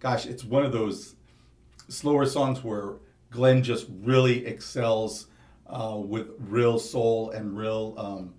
gosh 0.00 0.26
it's 0.26 0.44
one 0.44 0.64
of 0.64 0.72
those 0.72 1.14
slower 1.88 2.26
songs 2.26 2.62
where 2.62 2.96
glenn 3.30 3.62
just 3.62 3.86
really 4.02 4.44
excels 4.46 5.26
uh, 5.68 5.96
with 5.96 6.28
real 6.38 6.78
soul 6.78 7.30
and 7.30 7.56
real 7.56 7.94
um, 7.96 8.34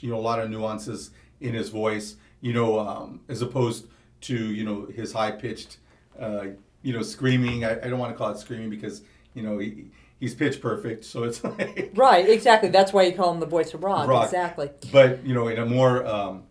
you 0.00 0.10
know 0.10 0.16
a 0.18 0.20
lot 0.30 0.40
of 0.40 0.50
nuances 0.50 1.10
in 1.44 1.54
his 1.54 1.68
voice 1.68 2.16
you 2.40 2.52
know 2.52 2.78
um, 2.78 3.20
as 3.28 3.42
opposed 3.42 3.86
to 4.20 4.36
you 4.52 4.64
know 4.64 4.86
his 4.86 5.12
high 5.12 5.30
pitched 5.30 5.78
uh, 6.18 6.46
you 6.82 6.92
know 6.92 7.02
screaming 7.02 7.64
I, 7.64 7.72
I 7.80 7.88
don't 7.88 7.98
want 7.98 8.12
to 8.12 8.18
call 8.18 8.30
it 8.30 8.38
screaming 8.38 8.70
because 8.70 9.02
you 9.34 9.42
know 9.42 9.58
he, 9.58 9.70
he 9.70 9.84
he's 10.24 10.34
pitch 10.34 10.60
perfect, 10.60 11.04
so 11.04 11.24
it's 11.24 11.42
like 11.58 11.92
Right, 11.94 12.28
exactly. 12.28 12.70
That's 12.70 12.92
why 12.92 13.02
you 13.04 13.12
call 13.12 13.32
him 13.32 13.40
the 13.40 13.46
voice 13.46 13.74
of 13.74 13.84
rock. 13.84 14.08
Rock. 14.08 14.24
Exactly. 14.24 14.70
but 14.92 15.24
you 15.24 15.34
know, 15.34 15.48
in 15.48 15.58
a 15.58 15.66
more 15.66 16.04
um, 16.06 16.44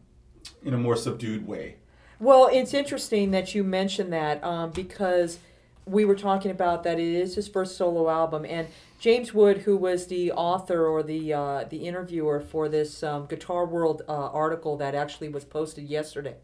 in 0.63 0.73
a 0.73 0.77
more 0.77 0.95
subdued 0.95 1.47
way. 1.47 1.77
Well, 2.19 2.49
it's 2.51 2.73
interesting 2.73 3.31
that 3.31 3.53
you 3.53 3.63
mention 3.63 4.11
that 4.11 4.43
um, 4.43 4.71
because 4.71 5.39
we 5.85 6.05
were 6.05 6.15
talking 6.15 6.51
about 6.51 6.83
that 6.83 6.99
it 6.99 7.13
is 7.13 7.35
his 7.35 7.47
first 7.47 7.77
solo 7.77 8.09
album, 8.09 8.45
and 8.47 8.67
James 8.99 9.33
Wood, 9.33 9.59
who 9.59 9.75
was 9.75 10.07
the 10.07 10.31
author 10.31 10.87
or 10.87 11.03
the 11.03 11.33
uh, 11.33 11.65
the 11.69 11.85
interviewer 11.87 12.39
for 12.39 12.69
this 12.69 13.03
um, 13.03 13.25
Guitar 13.25 13.65
World 13.65 14.01
uh, 14.07 14.11
article 14.11 14.77
that 14.77 14.95
actually 14.95 15.29
was 15.29 15.43
posted 15.43 15.89
yesterday, 15.89 16.35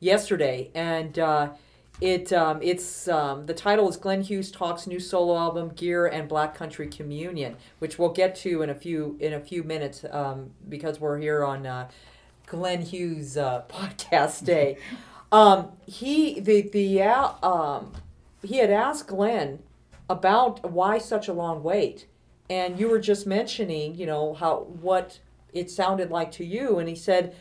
yesterday, 0.00 0.70
and 0.74 1.18
uh, 1.18 1.50
it 2.00 2.32
um, 2.32 2.60
it's 2.62 3.08
um, 3.08 3.46
the 3.46 3.54
title 3.54 3.88
is 3.88 3.96
Glenn 3.96 4.22
Hughes 4.22 4.50
talks 4.50 4.86
new 4.86 5.00
solo 5.00 5.36
album 5.36 5.70
Gear 5.70 6.06
and 6.06 6.28
Black 6.28 6.54
Country 6.54 6.88
Communion, 6.88 7.56
which 7.78 7.98
we'll 7.98 8.12
get 8.12 8.34
to 8.36 8.62
in 8.62 8.70
a 8.70 8.74
few 8.74 9.16
in 9.20 9.32
a 9.32 9.40
few 9.40 9.62
minutes 9.62 10.04
um, 10.10 10.50
because 10.68 11.00
we're 11.00 11.18
here 11.18 11.44
on 11.44 11.66
uh, 11.66 11.88
Glenn 12.46 12.82
Hughes 12.82 13.36
uh, 13.36 13.62
podcast 13.68 14.44
day. 14.44 14.78
Um, 15.32 15.72
he 15.84 16.38
the 16.38 16.62
the 16.62 17.02
uh, 17.02 17.32
um, 17.42 17.92
he 18.44 18.58
had 18.58 18.70
asked 18.70 19.08
Glenn 19.08 19.60
about 20.08 20.70
why 20.70 20.98
such 20.98 21.28
a 21.28 21.32
long 21.32 21.62
wait, 21.62 22.06
and 22.50 22.78
you 22.78 22.88
were 22.88 22.98
just 22.98 23.26
mentioning, 23.26 23.94
you 23.94 24.06
know, 24.06 24.34
how 24.34 24.66
what 24.80 25.20
it 25.52 25.70
sounded 25.70 26.10
like 26.10 26.30
to 26.32 26.44
you, 26.44 26.78
and 26.78 26.88
he 26.88 26.94
said, 26.94 27.34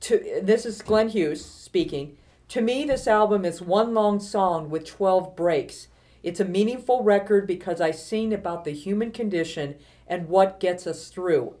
"To 0.00 0.40
this 0.42 0.64
is 0.66 0.82
Glenn 0.82 1.08
Hughes 1.08 1.44
speaking. 1.44 2.16
To 2.48 2.60
me, 2.60 2.84
this 2.84 3.08
album 3.08 3.44
is 3.44 3.62
one 3.62 3.94
long 3.94 4.20
song 4.20 4.70
with 4.70 4.84
twelve 4.84 5.34
breaks. 5.34 5.88
It's 6.22 6.40
a 6.40 6.44
meaningful 6.44 7.02
record 7.02 7.46
because 7.46 7.80
I 7.80 7.90
sing 7.90 8.32
about 8.32 8.64
the 8.64 8.70
human 8.72 9.10
condition 9.10 9.76
and 10.06 10.28
what 10.28 10.60
gets 10.60 10.86
us 10.86 11.08
through. 11.08 11.54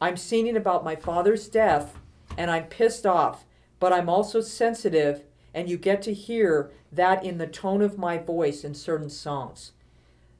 I'm 0.00 0.16
singing 0.16 0.56
about 0.56 0.84
my 0.84 0.96
father's 0.96 1.48
death, 1.48 1.98
and 2.36 2.50
I'm 2.50 2.64
pissed 2.64 3.06
off, 3.06 3.44
but 3.78 3.92
I'm 3.92 4.08
also 4.08 4.40
sensitive." 4.40 5.24
And 5.52 5.68
you 5.68 5.76
get 5.76 6.00
to 6.02 6.14
hear 6.14 6.70
that 6.92 7.24
in 7.24 7.38
the 7.38 7.46
tone 7.46 7.82
of 7.82 7.98
my 7.98 8.18
voice 8.18 8.64
in 8.64 8.74
certain 8.74 9.10
songs. 9.10 9.72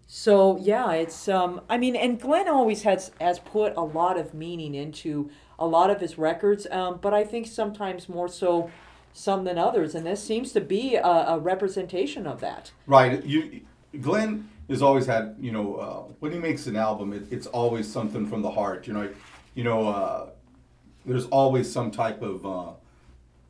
So 0.06 0.58
yeah, 0.58 0.92
it's 0.92 1.28
um 1.28 1.60
I 1.68 1.78
mean 1.78 1.96
and 1.96 2.20
Glenn 2.20 2.48
always 2.48 2.82
has 2.82 3.12
has 3.20 3.38
put 3.38 3.74
a 3.76 3.82
lot 3.82 4.18
of 4.18 4.34
meaning 4.34 4.74
into 4.74 5.30
a 5.58 5.66
lot 5.66 5.90
of 5.90 6.00
his 6.00 6.18
records, 6.18 6.66
um, 6.70 6.98
but 7.00 7.12
I 7.12 7.22
think 7.24 7.46
sometimes 7.46 8.08
more 8.08 8.28
so 8.28 8.70
some 9.12 9.44
than 9.44 9.58
others, 9.58 9.94
and 9.94 10.06
this 10.06 10.22
seems 10.22 10.52
to 10.52 10.60
be 10.60 10.94
a, 10.94 11.02
a 11.04 11.38
representation 11.38 12.26
of 12.26 12.40
that. 12.40 12.72
Right. 12.86 13.24
You, 13.24 13.60
Glenn 14.00 14.48
has 14.68 14.82
always 14.82 15.06
had, 15.06 15.34
you 15.40 15.50
know, 15.50 15.74
uh, 15.74 16.12
when 16.20 16.32
he 16.32 16.38
makes 16.38 16.66
an 16.66 16.76
album, 16.76 17.12
it, 17.12 17.26
it's 17.30 17.46
always 17.48 17.90
something 17.90 18.26
from 18.26 18.40
the 18.40 18.50
heart. 18.50 18.86
You 18.86 18.92
know, 18.92 19.08
you 19.54 19.64
know, 19.64 19.88
uh, 19.88 20.28
there's 21.04 21.26
always 21.26 21.70
some 21.70 21.90
type 21.90 22.22
of, 22.22 22.46
uh, 22.46 22.72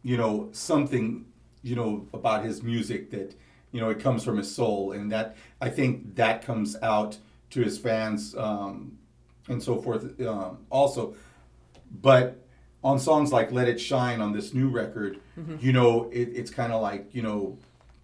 you 0.02 0.16
know, 0.16 0.48
something, 0.52 1.26
you 1.62 1.76
know, 1.76 2.06
about 2.12 2.44
his 2.44 2.62
music 2.62 3.10
that, 3.10 3.34
you 3.72 3.80
know, 3.80 3.90
it 3.90 4.00
comes 4.00 4.24
from 4.24 4.36
his 4.36 4.52
soul, 4.54 4.92
and 4.92 5.12
that 5.12 5.36
I 5.60 5.68
think 5.68 6.16
that 6.16 6.42
comes 6.44 6.76
out 6.82 7.18
to 7.50 7.62
his 7.62 7.78
fans 7.78 8.34
um, 8.36 8.98
and 9.48 9.62
so 9.62 9.80
forth. 9.80 10.20
Um, 10.20 10.58
also, 10.70 11.14
but 12.00 12.44
on 12.82 12.98
songs 12.98 13.32
like 13.32 13.52
"Let 13.52 13.68
It 13.68 13.80
Shine" 13.80 14.20
on 14.20 14.32
this 14.32 14.54
new 14.54 14.68
record, 14.68 15.20
you 15.60 15.72
know, 15.72 16.08
it, 16.10 16.30
it's 16.34 16.50
kind 16.50 16.72
of 16.72 16.80
like 16.80 17.14
you 17.14 17.22
know, 17.22 17.58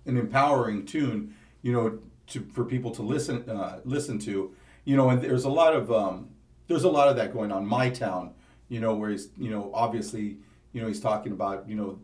an 0.04 0.16
empowering 0.16 0.84
tune, 0.86 1.34
you 1.62 1.72
know, 1.72 1.98
to 2.28 2.40
for 2.52 2.64
people 2.64 2.90
to 2.92 3.02
listen 3.02 3.48
uh, 3.48 3.80
listen 3.84 4.18
to, 4.20 4.54
you 4.84 4.96
know, 4.96 5.10
and 5.10 5.22
there's 5.22 5.44
a 5.44 5.50
lot 5.50 5.74
of 5.74 5.90
um, 5.90 6.28
there's 6.68 6.84
a 6.84 6.90
lot 6.90 7.08
of 7.08 7.16
that 7.16 7.32
going 7.32 7.52
on. 7.52 7.66
My 7.66 7.90
town, 7.90 8.34
you 8.68 8.80
know, 8.80 8.94
where 8.94 9.10
he's 9.10 9.28
you 9.38 9.50
know 9.50 9.70
obviously 9.74 10.38
you 10.72 10.80
know 10.80 10.88
he's 10.88 11.00
talking 11.00 11.32
about 11.32 11.68
you 11.68 11.74
know 11.76 11.98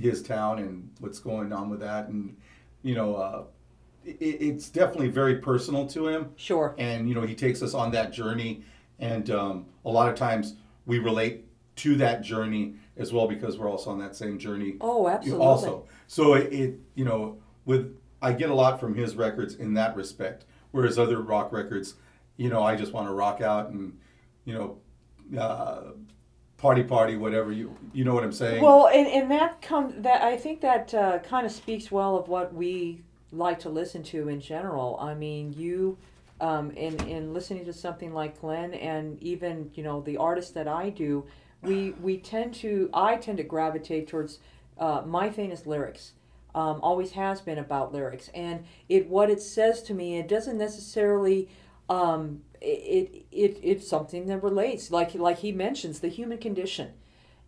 his 0.00 0.22
town 0.22 0.58
and 0.58 0.90
what's 1.00 1.18
going 1.18 1.52
on 1.52 1.70
with 1.70 1.80
that, 1.80 2.08
and 2.08 2.36
you 2.82 2.94
know, 2.94 3.16
uh, 3.16 3.42
it, 4.04 4.18
it's 4.20 4.68
definitely 4.68 5.08
very 5.08 5.36
personal 5.36 5.86
to 5.88 6.08
him. 6.08 6.30
Sure. 6.36 6.74
and 6.78 7.08
you 7.08 7.14
know 7.14 7.22
he 7.22 7.34
takes 7.34 7.62
us 7.62 7.74
on 7.74 7.90
that 7.92 8.12
journey. 8.12 8.62
And 9.00 9.28
um, 9.30 9.66
a 9.84 9.90
lot 9.90 10.08
of 10.08 10.14
times 10.14 10.54
we 10.86 11.00
relate 11.00 11.46
to 11.76 11.96
that 11.96 12.22
journey 12.22 12.76
as 12.96 13.12
well 13.12 13.26
because 13.26 13.58
we're 13.58 13.68
also 13.68 13.90
on 13.90 13.98
that 13.98 14.14
same 14.14 14.38
journey. 14.38 14.76
Oh, 14.80 15.08
absolutely. 15.08 15.44
also. 15.44 15.86
So 16.06 16.34
it, 16.34 16.52
it 16.52 16.78
you 16.94 17.04
know 17.04 17.38
with 17.64 17.96
i 18.22 18.32
get 18.32 18.50
a 18.50 18.54
lot 18.54 18.78
from 18.78 18.94
his 18.94 19.16
records 19.16 19.54
in 19.56 19.74
that 19.74 19.96
respect. 19.96 20.44
Whereas 20.70 20.98
other 20.98 21.20
rock 21.20 21.52
records 21.52 21.94
you 22.36 22.48
know 22.48 22.62
i 22.62 22.74
just 22.74 22.92
want 22.92 23.06
to 23.06 23.12
rock 23.12 23.40
out 23.40 23.70
and 23.70 23.96
you 24.44 24.54
know 24.54 24.78
uh, 25.38 25.92
party 26.64 26.82
party 26.82 27.16
whatever 27.16 27.52
you 27.52 27.76
you 27.92 28.04
know 28.04 28.14
what 28.14 28.24
i'm 28.24 28.32
saying 28.32 28.62
Well, 28.62 28.88
and, 28.88 29.06
and 29.06 29.30
that 29.30 29.60
comes 29.60 30.02
that 30.02 30.22
I 30.22 30.36
think 30.38 30.62
that 30.62 30.94
uh, 30.94 31.18
kind 31.18 31.44
of 31.44 31.52
speaks 31.52 31.90
well 31.92 32.16
of 32.16 32.28
what 32.28 32.54
we 32.54 33.02
like 33.32 33.58
to 33.60 33.68
listen 33.68 34.02
to 34.04 34.28
in 34.28 34.40
general. 34.40 34.96
I 35.00 35.12
mean, 35.14 35.52
you 35.52 35.98
um, 36.40 36.70
in 36.70 36.94
in 37.06 37.34
listening 37.34 37.64
to 37.66 37.72
something 37.72 38.14
like 38.14 38.40
Glenn 38.40 38.72
and 38.74 39.22
even 39.22 39.70
you 39.74 39.82
know 39.82 40.00
the 40.00 40.16
artists 40.16 40.52
that 40.52 40.66
I 40.66 40.88
do, 40.90 41.24
we 41.62 41.90
we 42.00 42.16
tend 42.16 42.54
to 42.64 42.88
I 42.94 43.16
tend 43.16 43.36
to 43.38 43.44
gravitate 43.44 44.08
towards 44.08 44.38
uh, 44.78 45.02
my 45.04 45.28
thing 45.28 45.50
is 45.50 45.66
lyrics. 45.66 46.12
Um, 46.54 46.78
always 46.82 47.10
has 47.12 47.40
been 47.40 47.58
about 47.58 47.92
lyrics 47.92 48.30
and 48.32 48.64
it 48.88 49.08
what 49.08 49.28
it 49.28 49.42
says 49.42 49.82
to 49.82 49.92
me 49.92 50.18
it 50.18 50.28
doesn't 50.28 50.56
necessarily 50.56 51.48
um, 51.88 52.42
it, 52.60 53.26
it 53.30 53.58
it's 53.62 53.86
something 53.86 54.26
that 54.26 54.42
relates. 54.42 54.90
Like 54.90 55.14
like 55.14 55.38
he 55.38 55.52
mentions 55.52 56.00
the 56.00 56.08
human 56.08 56.38
condition. 56.38 56.92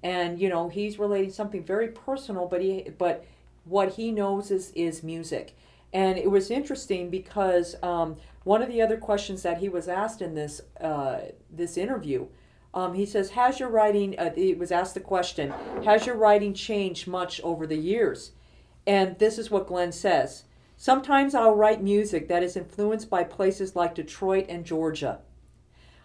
And 0.03 0.41
you 0.41 0.49
know 0.49 0.69
he's 0.69 0.99
relating 0.99 1.31
something 1.31 1.65
very 1.65 1.89
personal 1.89 2.47
but 2.47 2.61
he 2.61 2.91
but 2.99 3.25
what 3.65 3.95
he 3.95 4.13
knows 4.13 4.51
is 4.51 4.73
is 4.73 5.03
music. 5.03 5.57
And 5.93 6.19
it 6.19 6.31
was 6.31 6.51
interesting 6.51 7.09
because 7.11 7.77
um, 7.83 8.17
one 8.45 8.63
of 8.63 8.69
the 8.69 8.83
other 8.83 8.99
questions 8.99 9.43
that 9.43 9.59
he 9.59 9.69
was 9.69 9.89
asked 9.89 10.21
in 10.21 10.35
this 10.35 10.61
uh, 10.81 11.21
this 11.51 11.77
interview 11.77 12.27
um, 12.75 12.93
he 12.93 13.07
says 13.07 13.31
has 13.31 13.59
your 13.59 13.71
writing 13.71 14.19
uh, 14.19 14.35
he 14.35 14.55
was 14.55 14.71
asked 14.71 14.95
the 14.95 15.01
question 15.01 15.53
has 15.85 16.05
your 16.05 16.17
writing 16.17 16.53
changed 16.53 17.09
much 17.09 17.41
over 17.43 17.67
the 17.67 17.79
years? 17.79 18.33
And 18.87 19.19
this 19.19 19.39
is 19.39 19.51
what 19.51 19.67
glenn 19.67 19.93
says 19.93 20.45
sometimes 20.77 21.35
i'll 21.35 21.55
write 21.55 21.83
music 21.83 22.29
that 22.29 22.43
is 22.43 22.57
influenced 22.57 23.11
by 23.11 23.25
places 23.25 23.77
like 23.77 23.95
detroit 23.95 24.47
and 24.49 24.65
georgia 24.65 25.19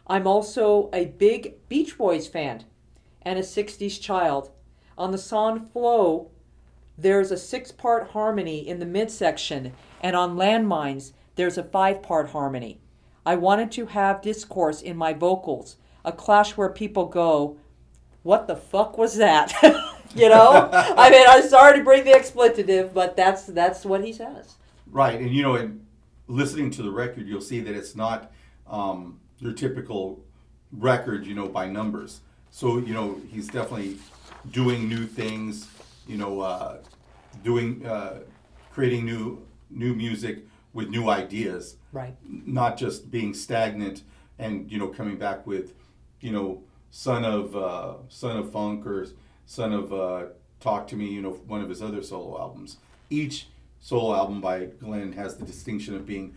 i'm 0.07 0.27
also 0.27 0.89
a 0.93 1.05
big 1.05 1.55
beach 1.67 1.97
boys 1.97 2.27
fan 2.27 2.63
and 3.21 3.37
a 3.37 3.41
60s 3.41 3.99
child. 3.99 4.51
On 4.97 5.11
the 5.11 5.17
song 5.17 5.67
Flow, 5.67 6.31
there's 6.97 7.31
a 7.31 7.37
six 7.37 7.71
part 7.71 8.11
harmony 8.11 8.67
in 8.67 8.79
the 8.79 8.85
midsection, 8.85 9.73
and 10.01 10.15
on 10.15 10.35
Landmines, 10.35 11.13
there's 11.35 11.57
a 11.57 11.63
five 11.63 12.01
part 12.01 12.29
harmony. 12.29 12.79
I 13.25 13.35
wanted 13.35 13.71
to 13.73 13.87
have 13.87 14.21
discourse 14.21 14.81
in 14.81 14.97
my 14.97 15.13
vocals, 15.13 15.77
a 16.03 16.11
clash 16.11 16.57
where 16.57 16.69
people 16.69 17.05
go, 17.05 17.57
What 18.23 18.47
the 18.47 18.55
fuck 18.55 18.97
was 18.97 19.17
that? 19.17 19.53
you 20.15 20.29
know? 20.29 20.69
I 20.73 21.09
mean, 21.09 21.25
I'm 21.27 21.47
sorry 21.47 21.77
to 21.77 21.83
bring 21.83 22.03
the 22.03 22.13
expletive, 22.13 22.93
but 22.93 23.15
that's 23.15 23.45
that's 23.45 23.85
what 23.85 24.03
he 24.03 24.13
says. 24.13 24.55
Right, 24.91 25.19
and 25.19 25.29
you 25.31 25.41
know, 25.41 25.55
in 25.55 25.85
listening 26.27 26.69
to 26.71 26.83
the 26.83 26.91
record, 26.91 27.27
you'll 27.27 27.41
see 27.41 27.61
that 27.61 27.73
it's 27.73 27.95
not 27.95 28.31
um, 28.67 29.19
your 29.39 29.53
typical 29.53 30.19
record, 30.71 31.25
you 31.25 31.33
know, 31.33 31.47
by 31.47 31.67
numbers. 31.67 32.19
So 32.51 32.77
you 32.77 32.93
know, 32.93 33.19
he's 33.31 33.47
definitely 33.47 33.97
doing 34.51 34.89
new 34.89 35.05
things. 35.07 35.67
You 36.07 36.17
know, 36.17 36.41
uh, 36.41 36.77
doing 37.43 37.85
uh, 37.85 38.19
creating 38.73 39.05
new 39.05 39.45
new 39.69 39.93
music 39.93 40.39
with 40.73 40.89
new 40.89 41.09
ideas, 41.09 41.77
Right. 41.91 42.15
not 42.23 42.77
just 42.77 43.11
being 43.11 43.33
stagnant 43.33 44.03
and 44.39 44.69
you 44.71 44.77
know 44.79 44.87
coming 44.87 45.17
back 45.17 45.45
with, 45.45 45.73
you 46.19 46.31
know, 46.31 46.63
son 46.91 47.23
of 47.23 47.55
uh, 47.55 47.93
son 48.09 48.35
of 48.37 48.51
funk 48.51 48.85
or 48.85 49.07
son 49.45 49.71
of 49.71 49.93
uh, 49.93 50.25
talk 50.59 50.87
to 50.87 50.95
me. 50.97 51.05
You 51.07 51.21
know, 51.21 51.31
one 51.47 51.61
of 51.61 51.69
his 51.69 51.81
other 51.81 52.03
solo 52.03 52.37
albums. 52.39 52.77
Each 53.09 53.47
solo 53.81 54.15
album 54.15 54.39
by 54.39 54.65
Glenn 54.65 55.11
has 55.11 55.35
the 55.35 55.45
distinction 55.45 55.95
of 55.95 56.05
being 56.05 56.35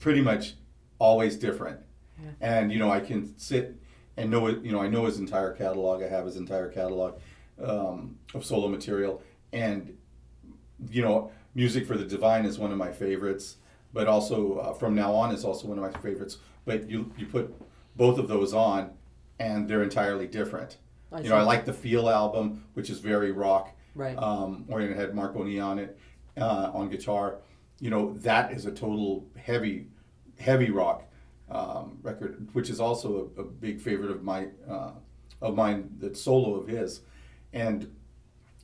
pretty 0.00 0.20
much 0.20 0.54
always 0.98 1.36
different. 1.36 1.78
Yeah. 2.20 2.30
And 2.40 2.72
you 2.72 2.78
know, 2.78 2.90
I 2.90 3.00
can 3.00 3.38
sit 3.38 3.76
and 4.16 4.30
know 4.30 4.48
it. 4.48 4.62
You 4.62 4.72
know, 4.72 4.82
I 4.82 4.88
know 4.88 5.04
his 5.04 5.18
entire 5.18 5.52
catalog. 5.52 6.02
I 6.02 6.08
have 6.08 6.26
his 6.26 6.36
entire 6.36 6.68
catalog 6.68 7.20
um, 7.62 8.18
of 8.34 8.44
solo 8.44 8.66
material, 8.66 9.22
and 9.52 9.96
you 10.90 11.02
know, 11.02 11.30
music 11.54 11.86
for 11.86 11.96
the 11.96 12.04
divine 12.04 12.44
is 12.44 12.58
one 12.58 12.72
of 12.72 12.78
my 12.78 12.90
favorites. 12.90 13.56
But 13.92 14.06
also, 14.06 14.58
uh, 14.58 14.72
from 14.72 14.94
now 14.94 15.12
on, 15.14 15.34
is 15.34 15.44
also 15.44 15.66
one 15.68 15.78
of 15.78 15.84
my 15.84 16.00
favorites. 16.00 16.38
But 16.64 16.88
you 16.88 17.12
you 17.16 17.26
put 17.26 17.54
both 17.96 18.18
of 18.18 18.28
those 18.28 18.54
on, 18.54 18.92
and 19.38 19.68
they're 19.68 19.82
entirely 19.82 20.26
different. 20.26 20.78
I 21.12 21.20
you 21.20 21.28
know, 21.28 21.36
I 21.36 21.42
like 21.42 21.64
the 21.64 21.72
Feel 21.72 22.08
album, 22.08 22.64
which 22.74 22.88
is 22.88 23.00
very 23.00 23.32
rock. 23.32 23.76
Right. 23.96 24.16
Um, 24.16 24.66
or 24.68 24.80
it 24.80 24.96
had 24.96 25.14
Mark 25.14 25.34
O'Neill 25.34 25.66
on 25.66 25.80
it 25.80 25.98
uh, 26.40 26.70
on 26.74 26.88
guitar. 26.88 27.38
You 27.78 27.90
know, 27.90 28.14
that 28.18 28.52
is 28.52 28.66
a 28.66 28.72
total 28.72 29.26
heavy, 29.36 29.86
heavy 30.38 30.70
rock. 30.70 31.04
um, 31.50 31.98
record, 32.02 32.48
which 32.52 32.70
is 32.70 32.80
also 32.80 33.30
a, 33.36 33.40
a 33.40 33.44
big 33.44 33.80
favorite 33.80 34.10
of 34.10 34.22
my 34.22 34.48
uh, 34.68 34.92
of 35.40 35.54
mine. 35.54 35.90
That's 35.98 36.20
solo 36.20 36.54
of 36.54 36.68
his, 36.68 37.00
and 37.52 37.94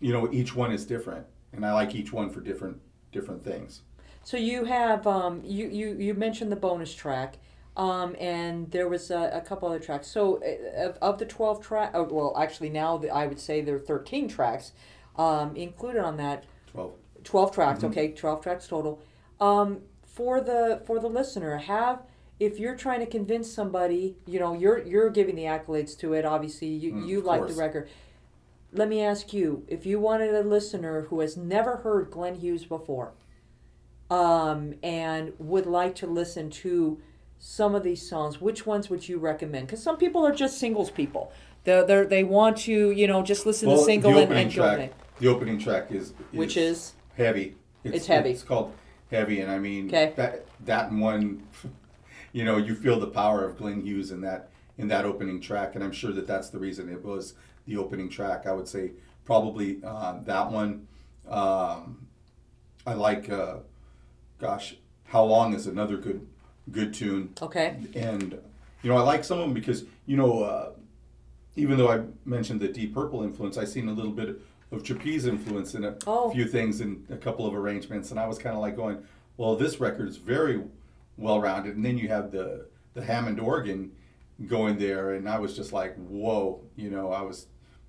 you 0.01 0.13
know 0.13 0.31
each 0.33 0.55
one 0.55 0.73
is 0.73 0.87
different, 0.87 1.27
and 1.53 1.67
I 1.67 1.73
like 1.73 1.95
each 1.95 2.13
one 2.13 2.31
for 2.31 2.41
different 2.41 2.81
different 3.13 3.45
things. 3.45 3.83
So 4.23 4.37
you 4.37 4.65
have 4.65 5.07
um, 5.07 5.43
you, 5.45 5.69
you 5.69 5.97
you 5.99 6.15
mentioned 6.15 6.53
the 6.53 6.57
bonus 6.57 6.95
track, 6.95 7.39
um, 7.77 8.15
and 8.21 8.71
there 8.71 8.89
was 8.89 9.11
a, 9.11 9.31
a 9.33 9.41
couple 9.41 9.69
other 9.69 9.81
tracks. 9.81 10.07
So 10.07 10.43
uh, 10.43 10.89
of, 10.89 10.99
of 11.03 11.19
the 11.19 11.27
twelve 11.27 11.61
track, 11.61 11.91
oh, 11.95 12.05
well, 12.05 12.35
actually 12.39 12.71
now 12.71 12.99
the, 12.99 13.11
I 13.11 13.27
would 13.27 13.41
say 13.41 13.61
there 13.61 13.77
are 13.77 13.81
thirteen 13.81 14.29
tracks 14.29 14.73
um, 15.17 15.57
included 15.57 16.03
on 16.03 16.17
that. 16.19 16.45
Twelve. 16.71 16.93
12 17.27 17.53
tracks 17.53 17.85
okay 17.85 18.13
12 18.13 18.43
tracks 18.43 18.67
total. 18.67 19.01
Um, 19.41 19.83
for 20.07 20.41
the 20.41 20.81
for 20.87 20.99
the 20.99 21.09
listener 21.09 21.59
have 21.59 22.03
if 22.41 22.59
you're 22.59 22.77
trying 22.77 23.01
to 23.01 23.07
convince 23.07 23.53
somebody 23.53 24.17
you 24.27 24.39
know 24.39 24.55
you're 24.55 24.79
you're 24.87 25.11
giving 25.11 25.37
the 25.37 25.43
accolades 25.45 25.97
to 25.99 26.15
it 26.15 26.25
obviously 26.25 26.69
you, 26.69 26.93
Mm, 26.93 27.07
you 27.07 27.21
like 27.21 27.47
the 27.47 27.55
record. 27.55 27.89
Let 28.73 28.89
me 28.89 29.03
ask 29.03 29.33
you 29.33 29.65
if 29.69 29.85
you 29.87 30.01
wanted 30.01 30.35
a 30.35 30.43
listener 30.43 31.03
who 31.03 31.21
has 31.21 31.37
never 31.37 31.77
heard 31.79 32.11
glenn 32.11 32.37
hughes 32.37 32.65
before 32.65 33.13
um, 34.11 34.75
and 34.83 35.33
would 35.39 35.67
like 35.67 35.95
to 35.97 36.07
listen 36.07 36.51
to 36.51 37.01
some 37.39 37.75
of 37.75 37.83
these 37.83 38.07
songs 38.09 38.41
which 38.41 38.65
ones 38.67 38.89
would 38.89 39.09
you 39.09 39.19
recommend? 39.19 39.67
Because 39.67 39.83
some 39.83 39.97
people 39.97 40.27
are 40.27 40.33
just 40.33 40.59
singles 40.59 40.91
people. 40.91 41.33
They're, 41.65 41.85
they're, 41.85 42.05
they 42.07 42.23
want 42.25 42.57
to 42.59 42.91
you 42.91 43.07
know 43.07 43.23
just 43.23 43.45
listen 43.47 43.69
to 43.69 43.79
single 43.79 44.17
and, 44.17 44.33
and 44.33 44.51
track. 44.51 44.93
The 45.19 45.29
opening 45.29 45.59
track 45.59 45.91
is, 45.91 46.13
which 46.33 46.57
is 46.57 46.93
heavy. 47.17 47.57
It's 47.85 48.07
heavy. 48.07 48.31
It's 48.31 48.43
called 48.43 48.73
heavy, 49.11 49.41
and 49.41 49.51
I 49.51 49.59
mean 49.59 49.89
'Kay. 49.89 50.13
that 50.17 50.47
that 50.65 50.93
one. 50.93 51.43
You 52.33 52.45
know, 52.45 52.59
you 52.59 52.75
feel 52.75 53.01
the 53.01 53.07
power 53.07 53.47
of 53.47 53.57
Glenn 53.57 53.81
Hughes 53.81 54.11
in 54.11 54.21
that 54.21 54.51
in 54.77 54.89
that 54.89 55.07
opening 55.07 55.41
track, 55.41 55.75
and 55.75 55.83
I'm 55.83 55.93
sure 55.93 56.13
that 56.13 56.27
that's 56.27 56.51
the 56.51 56.59
reason 56.59 56.91
it 56.91 57.03
was 57.03 57.33
the 57.67 57.79
opening 57.79 58.11
track. 58.11 58.47
I 58.47 58.53
would 58.53 58.69
say 58.69 58.91
probably 59.25 59.79
uh, 59.83 60.19
that 60.25 60.51
one. 60.51 60.87
Um, 61.27 62.07
I 62.87 62.93
like, 62.93 63.31
uh, 63.31 63.61
gosh, 64.39 64.77
how 65.07 65.25
long 65.25 65.55
is 65.55 65.67
another 65.67 65.97
good 65.97 66.27
good 66.73 66.93
tune 66.93 67.33
okay 67.41 67.77
and 67.95 68.39
you 68.83 68.91
know 68.91 68.97
I 68.97 69.03
like 69.03 69.23
some 69.25 69.39
of 69.39 69.45
them 69.45 69.55
because 69.55 69.85
you 70.05 70.17
know 70.17 70.43
uh, 70.43 70.71
even 71.55 71.79
though 71.79 71.91
I 71.91 72.03
mentioned 72.25 72.61
the 72.61 72.69
Deep 72.69 72.93
Purple 72.93 73.23
influence, 73.23 73.57
I 73.57 73.65
seen 73.65 73.89
a 73.89 73.93
little 73.93 74.13
bit 74.13 74.41
of 74.73 74.83
trapeze 74.83 75.27
influence 75.27 75.75
in 75.75 75.85
a 75.85 75.97
Oh. 76.07 76.31
few 76.31 76.47
things 76.47 76.81
in 76.81 77.05
a 77.11 77.17
couple 77.17 77.47
of 77.47 77.55
arrangements, 77.55 78.11
and 78.11 78.19
I 78.19 78.27
was 78.27 78.39
kind 78.39 78.55
of 78.57 78.61
like 78.63 78.77
going, 78.77 78.99
well, 79.37 79.55
this 79.57 79.81
record 79.81 80.09
is 80.09 80.17
very 80.17 80.63
well 81.17 81.41
rounded, 81.41 81.77
and 81.77 81.85
then 81.85 81.99
you 81.99 82.09
have 82.09 82.31
the 82.33 82.67
the 82.95 83.05
Hammond 83.05 83.39
organ 83.39 83.93
going 84.47 84.79
there, 84.79 85.13
and 85.13 85.29
I 85.29 85.39
was 85.39 85.55
just 85.55 85.71
like, 85.71 85.95
whoa, 85.97 86.63
you 86.77 86.89
know, 86.91 87.13
I 87.13 87.21
was 87.21 87.47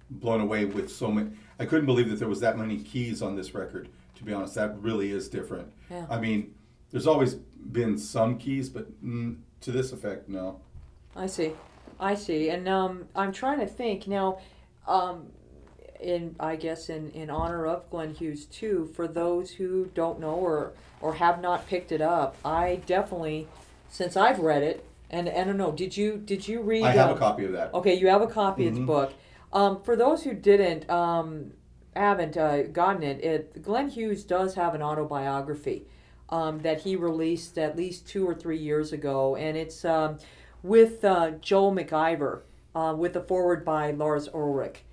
blown 0.10 0.41
away 0.41 0.65
with 0.65 0.91
so 0.91 1.10
many. 1.10 1.29
I 1.60 1.65
couldn't 1.65 1.86
believe 1.86 2.10
that 2.10 2.19
there 2.19 2.27
was 2.27 2.41
that 2.41 2.57
many 2.57 2.77
keys 2.79 3.22
on 3.22 3.36
this 3.36 3.53
record. 3.53 3.88
To 4.15 4.24
be 4.25 4.34
honest, 4.34 4.55
that 4.55 4.77
really 4.81 5.12
is 5.12 5.29
different. 5.29 5.72
Yeah. 5.89 6.05
I 6.10 6.19
mean, 6.19 6.53
there's 6.91 7.07
always 7.07 7.36
been 7.36 7.98
some 7.98 8.38
keys, 8.38 8.67
but 8.69 8.91
mm, 9.01 9.38
to 9.62 9.72
this 9.72 9.93
effect, 9.93 10.27
no. 10.27 10.60
I 11.15 11.27
see, 11.27 11.53
I 12.01 12.13
see, 12.15 12.50
and 12.50 12.67
um, 12.67 13.07
I'm 13.15 13.31
trying 13.31 13.60
to 13.62 13.67
think 13.67 14.07
now. 14.07 14.39
Um, 14.88 15.27
in 16.01 16.36
I 16.39 16.56
guess 16.56 16.89
in, 16.89 17.10
in 17.12 17.30
honor 17.30 17.66
of 17.66 17.89
Glenn 17.89 18.13
Hughes 18.13 18.46
too, 18.46 18.89
for 18.96 19.08
those 19.08 19.51
who 19.51 19.89
don't 19.94 20.20
know 20.20 20.36
or 20.36 20.74
or 21.01 21.16
have 21.16 21.42
not 21.42 21.68
picked 21.68 21.92
it 21.92 22.01
up, 22.01 22.36
I 22.44 22.82
definitely, 22.86 23.48
since 23.89 24.18
I've 24.18 24.39
read 24.39 24.63
it, 24.63 24.84
and 25.10 25.27
and 25.27 25.42
I 25.42 25.44
don't 25.46 25.58
know, 25.58 25.72
did 25.72 25.96
you 25.98 26.18
did 26.18 26.48
you 26.48 26.62
read? 26.62 26.84
I 26.84 26.92
have 26.92 27.12
uh, 27.12 27.16
a 27.16 27.18
copy 27.18 27.46
of 27.46 27.51
that. 27.54 27.74
Okay, 27.74 27.94
you 27.94 28.08
have 28.08 28.22
a 28.22 28.27
copy 28.27 28.68
of 28.68 28.75
the 28.75 28.82
Mhm. 28.82 28.86
book. 28.86 29.13
Um, 29.54 29.82
for 29.82 29.96
those 29.96 30.24
who 30.24 30.34
didn't, 30.34 30.89
um, 30.89 31.54
haven't 31.96 32.38
uh, 32.38 32.64
gotten 32.64 33.01
it, 33.03 33.24
it, 33.24 33.64
Glenn 33.64 33.90
Hughes 33.90 34.24
does 34.24 34.55
have 34.55 34.75
an 34.75 34.81
autobiography 34.81 35.86
um, 36.29 36.60
that 36.60 36.81
he 36.81 36.96
released 36.96 37.57
at 37.57 37.75
least 37.77 38.07
two 38.07 38.27
or 38.27 38.36
three 38.36 38.57
years 38.57 38.92
ago, 38.92 39.36
and 39.36 39.57
it's 39.57 39.86
um, 39.86 40.18
with 40.64 41.03
uh, 41.05 41.31
Joel 41.42 41.74
McIver, 41.74 42.42
uh, 42.75 42.94
with 42.98 43.16
a 43.16 43.22
forward 43.22 43.64
by 43.64 43.92
Lars 43.92 44.27
Ulrich, 44.33 44.83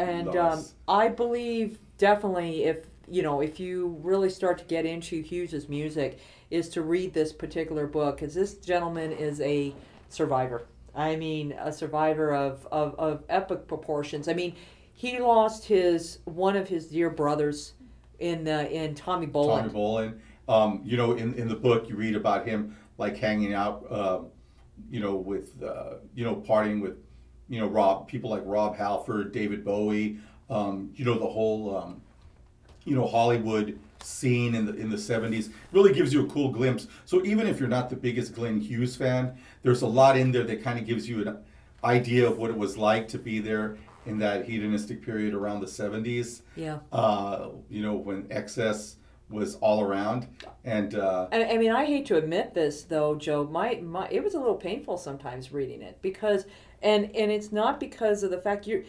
and 0.00 0.36
um, 0.36 0.64
I 0.88 1.08
believe 1.08 1.78
definitely 1.98 2.64
if 2.64 2.86
you 3.08 3.22
know 3.22 3.40
if 3.40 3.60
you 3.60 3.98
really 4.02 4.30
start 4.30 4.58
to 4.58 4.64
get 4.64 4.86
into 4.86 5.22
Hughes's 5.22 5.68
music, 5.68 6.18
is 6.50 6.68
to 6.70 6.82
read 6.82 7.14
this 7.14 7.32
particular 7.32 7.86
book 7.86 8.16
because 8.16 8.34
this 8.34 8.54
gentleman 8.54 9.12
is 9.12 9.40
a 9.40 9.74
survivor. 10.08 10.66
I 10.94 11.14
mean, 11.14 11.52
a 11.52 11.72
survivor 11.72 12.34
of, 12.34 12.66
of, 12.72 12.96
of 12.98 13.22
epic 13.28 13.68
proportions. 13.68 14.26
I 14.26 14.34
mean, 14.34 14.56
he 14.92 15.20
lost 15.20 15.64
his 15.64 16.18
one 16.24 16.56
of 16.56 16.68
his 16.68 16.88
dear 16.88 17.10
brothers 17.10 17.74
in 18.18 18.44
the 18.44 18.70
in 18.70 18.94
Tommy 18.94 19.26
Boland. 19.26 19.72
Tommy 19.72 19.78
Bolin. 19.78 20.18
Um, 20.48 20.80
you 20.84 20.96
know, 20.96 21.12
in, 21.12 21.34
in 21.34 21.48
the 21.48 21.54
book, 21.54 21.88
you 21.88 21.94
read 21.94 22.16
about 22.16 22.44
him 22.44 22.76
like 22.98 23.16
hanging 23.16 23.54
out, 23.54 23.86
uh, 23.88 24.20
you 24.90 24.98
know, 24.98 25.14
with, 25.14 25.62
uh, 25.62 25.98
you 26.12 26.24
know, 26.24 26.36
partying 26.36 26.82
with, 26.82 26.96
you 27.50 27.60
know, 27.60 27.66
Rob, 27.66 28.08
people 28.08 28.30
like 28.30 28.42
Rob 28.46 28.76
Halford, 28.76 29.32
David 29.32 29.64
Bowie, 29.64 30.18
um, 30.48 30.90
you 30.94 31.04
know, 31.04 31.18
the 31.18 31.26
whole, 31.26 31.76
um, 31.76 32.00
you 32.84 32.96
know, 32.96 33.06
Hollywood 33.06 33.78
scene 34.02 34.54
in 34.54 34.64
the 34.64 34.74
in 34.76 34.88
the 34.88 34.96
70s 34.96 35.50
really 35.72 35.92
gives 35.92 36.10
you 36.14 36.24
a 36.24 36.28
cool 36.30 36.48
glimpse. 36.50 36.86
So 37.04 37.22
even 37.26 37.46
if 37.46 37.60
you're 37.60 37.68
not 37.68 37.90
the 37.90 37.96
biggest 37.96 38.34
Glenn 38.34 38.58
Hughes 38.58 38.96
fan, 38.96 39.36
there's 39.62 39.82
a 39.82 39.86
lot 39.86 40.16
in 40.16 40.32
there 40.32 40.44
that 40.44 40.62
kind 40.62 40.78
of 40.78 40.86
gives 40.86 41.06
you 41.06 41.28
an 41.28 41.38
idea 41.84 42.26
of 42.26 42.38
what 42.38 42.48
it 42.50 42.56
was 42.56 42.78
like 42.78 43.08
to 43.08 43.18
be 43.18 43.40
there 43.40 43.76
in 44.06 44.18
that 44.18 44.46
hedonistic 44.46 45.02
period 45.04 45.34
around 45.34 45.60
the 45.60 45.66
70s 45.66 46.40
Yeah. 46.56 46.78
uh, 46.92 47.48
you 47.68 47.82
know, 47.82 47.94
when 47.96 48.26
excess 48.30 48.96
was 49.28 49.56
all 49.56 49.82
around. 49.82 50.26
And 50.64 50.94
uh, 50.94 51.28
I, 51.30 51.44
I 51.44 51.58
mean, 51.58 51.70
I 51.70 51.84
hate 51.84 52.06
to 52.06 52.16
admit 52.16 52.54
this, 52.54 52.82
though, 52.84 53.14
Joe. 53.14 53.44
My, 53.44 53.78
my, 53.82 54.08
it 54.10 54.24
was 54.24 54.34
a 54.34 54.38
little 54.38 54.56
painful 54.56 54.96
sometimes 54.96 55.52
reading 55.52 55.82
it 55.82 55.98
because, 56.02 56.46
and 56.82 57.14
and 57.14 57.30
it's 57.30 57.52
not 57.52 57.78
because 57.80 58.22
of 58.22 58.30
the 58.30 58.38
fact 58.40 58.66
you're. 58.66 58.82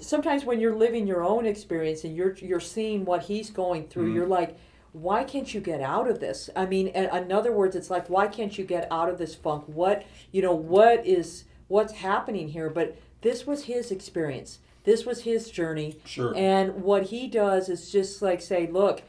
Sometimes 0.00 0.44
when 0.44 0.58
you're 0.58 0.74
living 0.74 1.06
your 1.06 1.22
own 1.22 1.46
experience 1.46 2.02
and 2.04 2.16
you're 2.16 2.34
you're 2.38 2.58
seeing 2.60 3.04
what 3.04 3.22
he's 3.22 3.50
going 3.50 3.86
through, 3.86 4.10
Mhm. 4.10 4.14
you're 4.16 4.26
like, 4.26 4.56
why 4.92 5.22
can't 5.24 5.54
you 5.54 5.60
get 5.60 5.80
out 5.80 6.08
of 6.10 6.18
this? 6.18 6.50
I 6.56 6.66
mean, 6.66 6.88
in, 6.88 7.04
in 7.16 7.30
other 7.32 7.52
words, 7.52 7.76
it's 7.76 7.88
like, 7.88 8.10
why 8.10 8.26
can't 8.26 8.58
you 8.58 8.64
get 8.64 8.88
out 8.90 9.08
of 9.08 9.18
this 9.18 9.34
funk? 9.36 9.64
What 9.66 10.02
you 10.32 10.42
know, 10.42 10.54
what 10.54 11.06
is 11.06 11.44
what's 11.68 11.92
happening 11.94 12.48
here? 12.48 12.68
But 12.68 12.96
this 13.20 13.46
was 13.46 13.64
his 13.64 13.90
experience. 13.92 14.58
This 14.84 15.06
was 15.06 15.22
his 15.22 15.48
journey. 15.48 15.98
sure. 16.04 16.34
And 16.36 16.82
what 16.82 17.04
he 17.04 17.28
does 17.28 17.68
is 17.68 17.92
just 17.92 18.20
like 18.20 18.42
say, 18.42 18.66
look, 18.66 19.02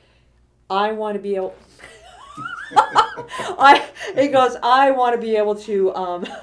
I 0.70 0.92
want 0.92 1.16
to 1.16 1.20
be 1.20 1.36
able. 1.36 1.56
I 2.76 3.84
it 4.16 4.32
goes, 4.32 4.56
I 4.62 4.92
want 4.92 5.16
to 5.16 5.22
be 5.22 5.36
able 5.36 5.56
to. 5.56 5.94
Um, 5.96 6.26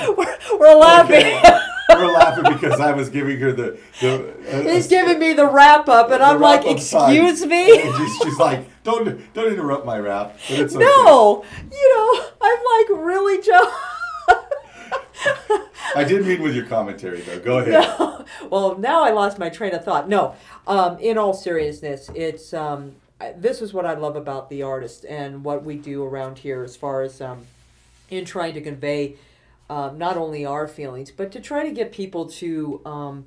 we're, 0.16 0.38
we're 0.58 0.74
laughing. 0.74 1.16
Okay. 1.16 1.60
We're 1.90 2.12
laughing 2.12 2.52
because 2.52 2.80
I 2.80 2.92
was 2.92 3.08
giving 3.08 3.38
her 3.40 3.52
the. 3.52 3.78
the 4.00 4.34
uh, 4.52 4.62
He's 4.62 4.86
giving 4.88 5.18
me 5.18 5.32
the 5.32 5.46
wrap 5.46 5.88
up, 5.88 6.10
and 6.10 6.22
I'm 6.22 6.40
like, 6.40 6.66
excuse 6.66 7.44
me. 7.46 7.80
And 7.80 7.96
she's, 7.96 8.16
she's 8.18 8.38
like, 8.38 8.66
don't 8.84 9.32
don't 9.32 9.52
interrupt 9.52 9.86
my 9.86 9.98
rap. 9.98 10.38
But 10.48 10.58
it's 10.58 10.76
okay. 10.76 10.84
No, 10.84 11.44
you 11.72 11.96
know, 11.96 12.26
I'm 12.42 12.58
like, 12.58 13.06
really, 13.06 13.42
Joe. 13.42 13.72
I 15.96 16.04
did 16.04 16.26
mean 16.26 16.42
with 16.42 16.54
your 16.54 16.66
commentary 16.66 17.22
though. 17.22 17.40
Go 17.40 17.58
ahead. 17.58 17.74
No. 17.98 18.24
Well, 18.50 18.78
now 18.78 19.02
I 19.02 19.10
lost 19.10 19.38
my 19.38 19.48
train 19.48 19.74
of 19.74 19.84
thought. 19.84 20.08
No, 20.08 20.34
um, 20.66 20.98
in 20.98 21.18
all 21.18 21.32
seriousness, 21.32 22.10
it's 22.14 22.52
um, 22.52 22.94
this 23.36 23.60
is 23.62 23.72
what 23.72 23.86
I 23.86 23.94
love 23.94 24.16
about 24.16 24.50
the 24.50 24.62
artist 24.62 25.04
and 25.08 25.42
what 25.42 25.64
we 25.64 25.76
do 25.76 26.04
around 26.04 26.38
here 26.38 26.62
as 26.62 26.76
far 26.76 27.02
as 27.02 27.20
um, 27.20 27.46
in 28.10 28.24
trying 28.24 28.54
to 28.54 28.60
convey 28.60 29.16
um, 29.68 29.98
not 29.98 30.16
only 30.16 30.44
our 30.44 30.66
feelings, 30.66 31.10
but 31.10 31.30
to 31.32 31.40
try 31.40 31.64
to 31.64 31.72
get 31.72 31.92
people 31.92 32.26
to 32.26 32.80
um, 32.84 33.24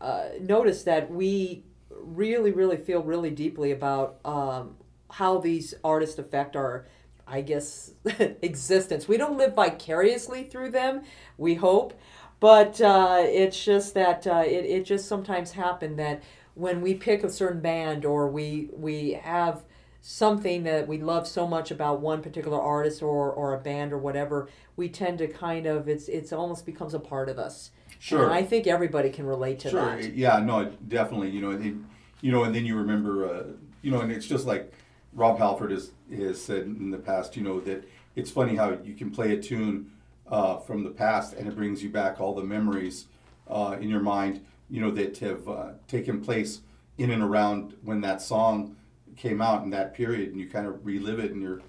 uh, 0.00 0.24
notice 0.40 0.82
that 0.84 1.10
we 1.10 1.64
really, 1.90 2.50
really 2.50 2.76
feel 2.76 3.02
really 3.02 3.30
deeply 3.30 3.70
about 3.70 4.18
um, 4.24 4.76
how 5.10 5.38
these 5.38 5.74
artists 5.84 6.18
affect 6.18 6.56
our, 6.56 6.86
I 7.26 7.40
guess, 7.42 7.92
existence. 8.42 9.08
We 9.08 9.16
don't 9.16 9.38
live 9.38 9.54
vicariously 9.54 10.44
through 10.44 10.70
them, 10.70 11.02
we 11.38 11.54
hope, 11.54 11.98
but 12.40 12.80
uh, 12.80 13.18
it's 13.20 13.64
just 13.64 13.94
that 13.94 14.26
uh, 14.26 14.42
it, 14.44 14.64
it 14.64 14.84
just 14.84 15.06
sometimes 15.06 15.52
happen 15.52 15.96
that 15.96 16.22
when 16.54 16.80
we 16.80 16.94
pick 16.94 17.24
a 17.24 17.30
certain 17.30 17.60
band 17.60 18.04
or 18.04 18.28
we 18.28 18.68
we 18.72 19.12
have 19.12 19.62
something 20.02 20.64
that 20.64 20.88
we 20.88 20.98
love 20.98 21.28
so 21.28 21.46
much 21.46 21.70
about 21.70 22.00
one 22.00 22.20
particular 22.20 22.60
artist 22.60 23.02
or, 23.02 23.30
or 23.30 23.54
a 23.54 23.58
band 23.58 23.92
or 23.92 23.98
whatever, 23.98 24.48
we 24.76 24.88
tend 24.88 25.18
to 25.18 25.28
kind 25.28 25.66
of 25.66 25.88
it's 25.88 26.08
it's 26.08 26.32
almost 26.32 26.66
becomes 26.66 26.94
a 26.94 26.98
part 26.98 27.28
of 27.28 27.38
us. 27.38 27.70
Sure. 27.98 28.24
And 28.24 28.32
I 28.32 28.42
think 28.42 28.66
everybody 28.66 29.10
can 29.10 29.26
relate 29.26 29.60
to 29.60 29.70
Sure. 29.70 29.84
that. 29.84 30.02
Sure. 30.02 30.12
Yeah. 30.12 30.38
No. 30.38 30.70
Definitely. 30.88 31.30
You 31.30 31.40
know. 31.40 31.50
And 31.50 31.62
then, 31.62 31.86
you 32.20 32.32
know, 32.32 32.44
and 32.44 32.54
then 32.54 32.64
you 32.64 32.76
remember. 32.76 33.28
Uh, 33.28 33.42
you 33.82 33.90
know, 33.90 34.00
and 34.00 34.12
it's 34.12 34.26
just 34.26 34.46
like 34.46 34.72
Rob 35.12 35.38
Halford 35.38 35.72
has 35.72 35.90
has 36.16 36.42
said 36.42 36.62
in 36.62 36.90
the 36.90 36.98
past. 36.98 37.36
You 37.36 37.42
know 37.42 37.60
that 37.60 37.84
it's 38.14 38.30
funny 38.30 38.56
how 38.56 38.78
you 38.84 38.94
can 38.94 39.10
play 39.10 39.32
a 39.32 39.40
tune 39.40 39.90
uh, 40.28 40.58
from 40.58 40.84
the 40.84 40.90
past 40.90 41.34
and 41.34 41.46
it 41.46 41.54
brings 41.54 41.82
you 41.82 41.90
back 41.90 42.20
all 42.20 42.34
the 42.34 42.42
memories 42.42 43.06
uh, 43.48 43.76
in 43.80 43.88
your 43.88 44.00
mind, 44.00 44.44
you 44.70 44.80
know, 44.80 44.90
that 44.90 45.18
have 45.18 45.48
uh, 45.48 45.70
taken 45.88 46.20
place 46.20 46.60
in 46.98 47.10
and 47.10 47.22
around 47.22 47.74
when 47.82 48.00
that 48.00 48.22
song 48.22 48.76
came 49.16 49.42
out 49.42 49.62
in 49.62 49.70
that 49.70 49.94
period, 49.94 50.30
and 50.30 50.40
you 50.40 50.48
kind 50.48 50.66
of 50.66 50.84
relive 50.86 51.18
it 51.18 51.30
in 51.30 51.40
your 51.40 51.60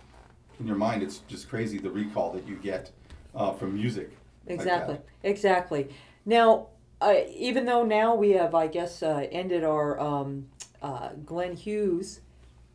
in 0.59 0.67
your 0.67 0.75
mind. 0.75 1.03
It's 1.03 1.19
just 1.27 1.49
crazy 1.49 1.77
the 1.77 1.89
recall 1.89 2.31
that 2.33 2.47
you 2.47 2.55
get 2.55 2.91
uh, 3.35 3.53
from 3.53 3.73
music. 3.73 4.11
like. 4.47 4.55
Exactly. 4.59 4.97
exactly. 5.23 5.89
Now, 6.25 6.67
uh, 7.01 7.15
even 7.35 7.65
though 7.65 7.83
now 7.83 8.15
we 8.15 8.31
have, 8.31 8.55
I 8.55 8.67
guess, 8.67 9.03
uh, 9.03 9.27
ended 9.31 9.63
our 9.63 9.99
um, 9.99 10.47
uh, 10.81 11.09
Glenn 11.25 11.55
Hughes 11.55 12.21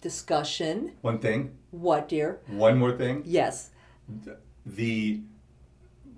discussion. 0.01 0.93
One 1.01 1.19
thing, 1.19 1.57
What, 1.71 2.09
dear? 2.09 2.41
one 2.47 2.79
more 2.79 2.93
thing. 2.93 3.23
Yes. 3.25 3.71
The 4.67 5.21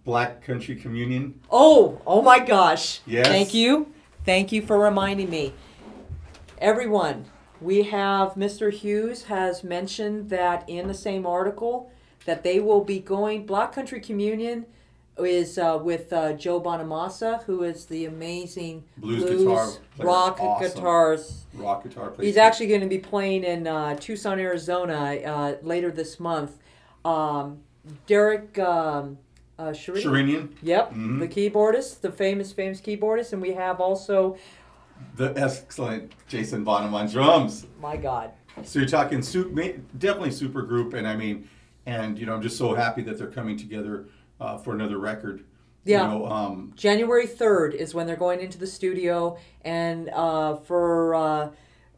Black 0.04 0.42
Country 0.42 0.76
Communion. 0.76 1.40
Oh, 1.50 2.00
oh 2.06 2.22
my 2.22 2.38
gosh. 2.38 3.00
Yes. 3.06 3.26
Thank 3.26 3.54
you. 3.54 3.92
Thank 4.24 4.52
you 4.52 4.62
for 4.62 4.78
reminding 4.78 5.30
me. 5.30 5.52
Everyone, 6.58 7.24
we 7.60 7.82
have 7.82 8.34
Mr. 8.34 8.72
Hughes 8.72 9.24
has 9.24 9.62
mentioned 9.64 10.30
that 10.30 10.68
in 10.68 10.88
the 10.88 10.94
same 10.94 11.26
article 11.26 11.90
that 12.24 12.42
they 12.42 12.60
will 12.60 12.84
be 12.84 12.98
going 12.98 13.46
Black 13.46 13.72
Country 13.72 14.00
Communion 14.00 14.66
is 15.18 15.58
uh, 15.58 15.78
with 15.82 16.12
uh, 16.12 16.32
Joe 16.32 16.60
Bonamassa, 16.60 17.42
who 17.44 17.62
is 17.62 17.86
the 17.86 18.06
amazing 18.06 18.84
Blues 18.96 19.22
guitar 19.24 19.66
player. 19.96 20.06
rock 20.08 20.38
Awesome. 20.40 20.68
guitars. 20.74 21.44
Rock 21.54 21.82
guitar 21.82 22.10
player. 22.10 22.26
He's 22.26 22.36
actually 22.38 22.68
going 22.68 22.80
to 22.80 22.86
be 22.86 22.98
playing 22.98 23.44
in 23.44 23.66
uh, 23.66 23.96
Tucson, 23.96 24.38
Arizona 24.38 24.94
uh, 25.16 25.56
later 25.62 25.90
this 25.90 26.18
month. 26.20 26.56
Um, 27.04 27.58
Derek 28.06 28.58
um, 28.58 29.18
uh, 29.58 29.64
Sherinian, 29.72 30.48
Yep, 30.62 30.94
Mhm. 30.94 31.18
the 31.20 31.28
keyboardist, 31.28 32.00
the 32.00 32.10
famous, 32.12 32.52
famous 32.52 32.80
keyboardist, 32.80 33.32
and 33.34 33.42
we 33.42 33.52
have 33.52 33.78
also, 33.80 34.36
the 35.16 35.32
excellent 35.36 36.12
Jason 36.28 36.64
Bonham 36.64 36.94
on 36.94 37.08
drums. 37.08 37.66
my 37.80 37.96
God, 37.96 38.32
So 38.64 38.78
you're 38.78 38.88
talking 38.88 39.22
su- 39.22 39.50
ma- 39.52 39.78
definitely 39.98 40.30
super 40.32 40.62
group, 40.62 40.94
and 40.94 41.06
I 41.06 41.16
mean, 41.16 41.48
and 41.86 42.18
you 42.18 42.26
know, 42.26 42.34
I'm 42.34 42.42
just 42.42 42.56
so 42.56 42.74
happy 42.74 43.02
that 43.02 43.18
they're 43.18 43.26
coming 43.30 43.56
together 43.56 44.06
uh, 44.40 44.58
for 44.58 44.72
another 44.74 44.98
record. 44.98 45.44
Yeah. 45.84 46.02
You 46.12 46.18
know, 46.18 46.26
um, 46.26 46.72
January 46.76 47.26
third 47.26 47.74
is 47.74 47.94
when 47.94 48.06
they're 48.06 48.16
going 48.16 48.40
into 48.40 48.58
the 48.58 48.66
studio, 48.66 49.38
and 49.62 50.10
uh, 50.10 50.56
for 50.56 51.14
uh, 51.14 51.50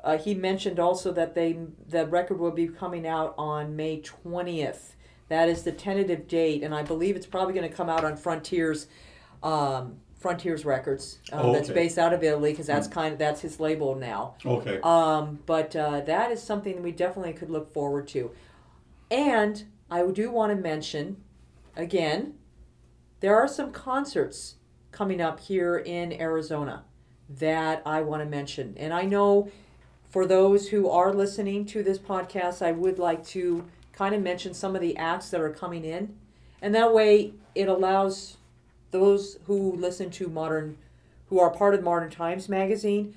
uh, 0.05 0.19
he 0.19 0.35
mentioned 0.35 0.79
also 0.79 1.13
that 1.13 1.35
they 1.35 1.59
the 1.89 2.07
record 2.07 2.39
will 2.39 2.53
be 2.53 2.69
coming 2.69 3.07
out 3.07 3.35
on 3.37 3.75
May 3.75 4.01
twentieth. 4.01 4.95
That 5.29 5.49
is 5.49 5.63
the 5.63 5.73
tentative 5.73 6.29
date, 6.29 6.63
and 6.63 6.75
I 6.75 6.83
believe 6.83 7.17
it's 7.17 7.27
probably 7.27 7.55
going 7.55 7.69
to 7.69 7.75
come 7.75 7.89
out 7.89 8.05
on 8.05 8.17
Frontiers. 8.17 8.87
Um, 9.43 9.97
Frontiers 10.23 10.65
Records. 10.65 11.19
Uh, 11.33 11.41
Oh, 11.43 11.53
That's 11.53 11.69
based 11.69 11.99
out 11.99 12.13
of 12.13 12.23
Italy 12.23 12.53
because 12.53 12.67
that's 12.67 12.87
kind 12.87 13.13
of 13.13 13.19
that's 13.19 13.41
his 13.43 13.61
label 13.61 13.95
now. 13.97 14.37
okay. 14.47 14.81
Um, 14.83 15.41
but 15.47 15.75
uh, 15.77 16.01
that 16.03 16.31
is 16.31 16.43
something 16.43 16.77
that 16.77 16.83
we 16.83 16.93
definitely 16.93 17.33
could 17.35 17.51
look 17.51 17.73
forward 17.73 18.09
to. 18.09 18.31
And 19.11 19.65
I 19.91 20.07
do 20.07 20.31
want 20.31 20.51
to 20.51 20.57
mention, 20.57 21.17
again, 21.77 22.35
there 23.21 23.37
are 23.37 23.47
some 23.49 23.73
concerts 23.73 24.55
coming 24.91 25.21
up 25.21 25.41
here 25.41 25.77
in 25.77 26.13
Arizona 26.13 26.85
that 27.29 27.83
I 27.85 28.01
want 28.03 28.23
to 28.23 28.29
mention. 28.29 28.75
And 28.77 28.93
I 28.95 29.03
know 29.03 29.51
for 30.09 30.27
those 30.27 30.69
who 30.69 30.89
are 30.89 31.13
listening 31.13 31.65
to 31.67 31.83
this 31.83 31.99
podcast, 31.99 32.63
I 32.63 32.73
would 32.73 32.99
like 32.99 33.25
to 33.29 33.65
kind 33.93 34.15
of 34.15 34.23
mention 34.23 34.55
some 34.55 34.75
of 34.75 34.81
the 34.83 34.97
acts 34.97 35.31
that 35.31 35.41
are 35.41 35.51
coming 35.51 35.85
in. 35.85 36.15
And 36.61 36.75
that 36.75 36.93
way 36.93 37.33
it 37.55 37.69
allows 37.69 38.37
those 38.93 39.39
who 39.47 39.73
listen 39.73 40.11
to 40.13 40.29
modern, 40.29 40.79
who 41.29 41.41
are 41.41 41.51
part 41.51 41.75
of 41.75 41.83
Modern 41.83 42.11
Times 42.11 42.49
magazine, 42.49 43.15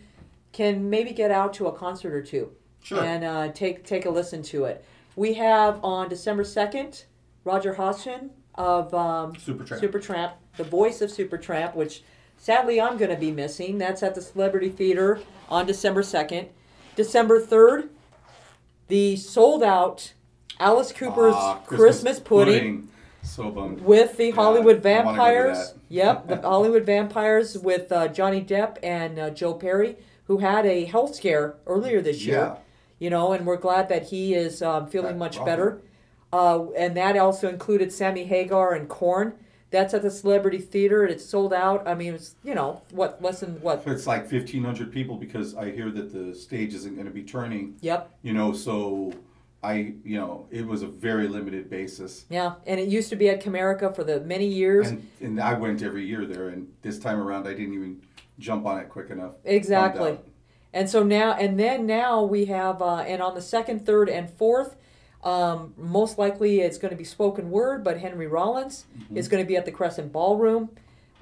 can 0.51 0.89
maybe 0.89 1.11
get 1.11 1.29
out 1.31 1.53
to 1.55 1.67
a 1.67 1.71
concert 1.71 2.13
or 2.13 2.21
two 2.23 2.51
Sure. 2.81 3.03
and 3.03 3.23
uh, 3.23 3.51
take 3.51 3.83
take 3.85 4.05
a 4.05 4.09
listen 4.09 4.41
to 4.43 4.65
it. 4.65 4.83
We 5.15 5.33
have 5.35 5.83
on 5.83 6.09
December 6.09 6.43
second, 6.43 7.05
Roger 7.43 7.73
Hodgson 7.75 8.31
of 8.55 8.93
um, 8.93 9.33
Supertramp. 9.35 9.81
Supertramp, 9.81 10.31
the 10.57 10.63
voice 10.63 11.01
of 11.01 11.09
Supertramp, 11.11 11.75
which 11.75 12.03
sadly 12.37 12.79
I'm 12.81 12.97
going 12.97 13.11
to 13.11 13.17
be 13.17 13.31
missing. 13.31 13.77
That's 13.77 14.01
at 14.03 14.15
the 14.15 14.21
Celebrity 14.21 14.69
Theater 14.69 15.19
on 15.49 15.65
December 15.65 16.03
second. 16.03 16.47
December 16.95 17.39
third, 17.41 17.89
the 18.87 19.15
sold 19.17 19.61
out 19.63 20.13
Alice 20.59 20.93
Cooper's 20.93 21.33
Ah, 21.35 21.55
Christmas, 21.65 22.19
pudding 22.19 22.87
So 23.25 23.49
bummed. 23.51 23.81
with 23.81 24.17
the 24.17 24.27
Yeah, 24.27 24.35
Hollywood 24.35 24.77
I 24.77 24.79
go 24.79 25.03
to 25.03 25.03
Vampires. 25.03 25.73
Yep, 25.89 26.27
the 26.27 26.41
Hollywood 26.41 26.85
Vampires 26.85 27.57
with 27.57 27.91
uh, 27.91 28.07
Johnny 28.09 28.41
Depp 28.43 28.77
and 28.83 29.17
uh, 29.19 29.29
Joe 29.29 29.53
Perry, 29.53 29.95
who 30.25 30.39
had 30.39 30.65
a 30.65 30.85
health 30.85 31.15
scare 31.15 31.55
earlier 31.67 32.01
this 32.01 32.25
year. 32.25 32.35
Yeah. 32.37 32.55
You 32.99 33.09
know, 33.09 33.33
and 33.33 33.45
we're 33.45 33.57
glad 33.57 33.87
that 33.89 34.07
he 34.07 34.33
is 34.33 34.61
um, 34.61 34.87
feeling 34.87 35.13
That 35.13 35.17
much 35.17 35.37
rocker. 35.37 35.49
better. 35.51 35.81
Uh, 36.33 36.71
and 36.71 36.97
that 36.97 37.17
also 37.17 37.47
included 37.49 37.91
Sammy 37.93 38.23
Hagar 38.25 38.73
and 38.73 38.89
Korn. 38.89 39.33
That's 39.69 39.93
at 39.93 40.01
the 40.01 40.09
Celebrity 40.11 40.57
Theater. 40.59 41.03
and 41.03 41.11
It's 41.11 41.25
sold 41.25 41.53
out. 41.53 41.87
I 41.87 41.93
mean, 41.95 42.13
it's 42.15 42.35
you 42.43 42.55
know 42.55 42.81
what 42.91 43.21
less 43.21 43.41
than 43.41 43.61
what? 43.61 43.83
It's 43.85 44.07
like 44.07 44.29
1,500 44.31 44.91
people 44.91 45.17
because 45.17 45.55
I 45.55 45.71
hear 45.71 45.91
that 45.91 46.11
the 46.13 46.33
stage 46.35 46.73
isn't 46.73 46.95
going 46.95 47.07
to 47.07 47.13
be 47.13 47.23
turning. 47.23 47.75
Yep. 47.81 48.09
You 48.23 48.33
know, 48.33 48.53
so 48.53 49.13
I, 49.65 49.93
you 50.03 50.17
know, 50.17 50.47
it 50.51 50.65
was 50.65 50.83
a 50.83 50.87
very 50.87 51.27
limited 51.27 51.69
basis. 51.69 52.25
Yeah, 52.29 52.53
and 52.67 52.79
it 52.79 52.87
used 52.87 53.09
to 53.09 53.15
be 53.15 53.29
at 53.29 53.43
Comerica 53.43 53.95
for 53.95 54.03
the 54.03 54.19
many 54.21 54.45
years. 54.45 54.89
And, 54.89 55.09
and 55.19 55.41
I 55.41 55.53
went 55.55 55.81
every 55.81 56.05
year 56.05 56.25
there, 56.25 56.49
and 56.49 56.67
this 56.83 56.99
time 56.99 57.19
around 57.19 57.47
I 57.47 57.53
didn't 57.53 57.73
even 57.73 58.01
jump 58.37 58.65
on 58.67 58.79
it 58.79 58.89
quick 58.89 59.09
enough. 59.09 59.33
Exactly. 59.43 60.19
And 60.71 60.87
so 60.89 61.01
now, 61.03 61.31
and 61.33 61.59
then 61.59 61.87
now 61.87 62.23
we 62.23 62.45
have, 62.45 62.81
uh, 62.81 62.97
and 62.97 63.21
on 63.23 63.33
the 63.33 63.41
second, 63.41 63.85
third, 63.85 64.07
and 64.07 64.29
fourth, 64.29 64.75
um, 65.23 65.73
most 65.77 66.19
likely 66.19 66.59
it's 66.61 66.77
going 66.77 66.91
to 66.91 66.97
be 66.97 67.03
spoken 67.05 67.49
word, 67.49 67.83
but 67.83 67.97
Henry 67.99 68.27
Rollins 68.27 68.85
Mm-hmm. 68.99 69.17
is 69.17 69.27
going 69.27 69.43
to 69.43 69.47
be 69.47 69.57
at 69.57 69.65
the 69.65 69.71
Crescent 69.71 70.11
Ballroom. 70.11 70.69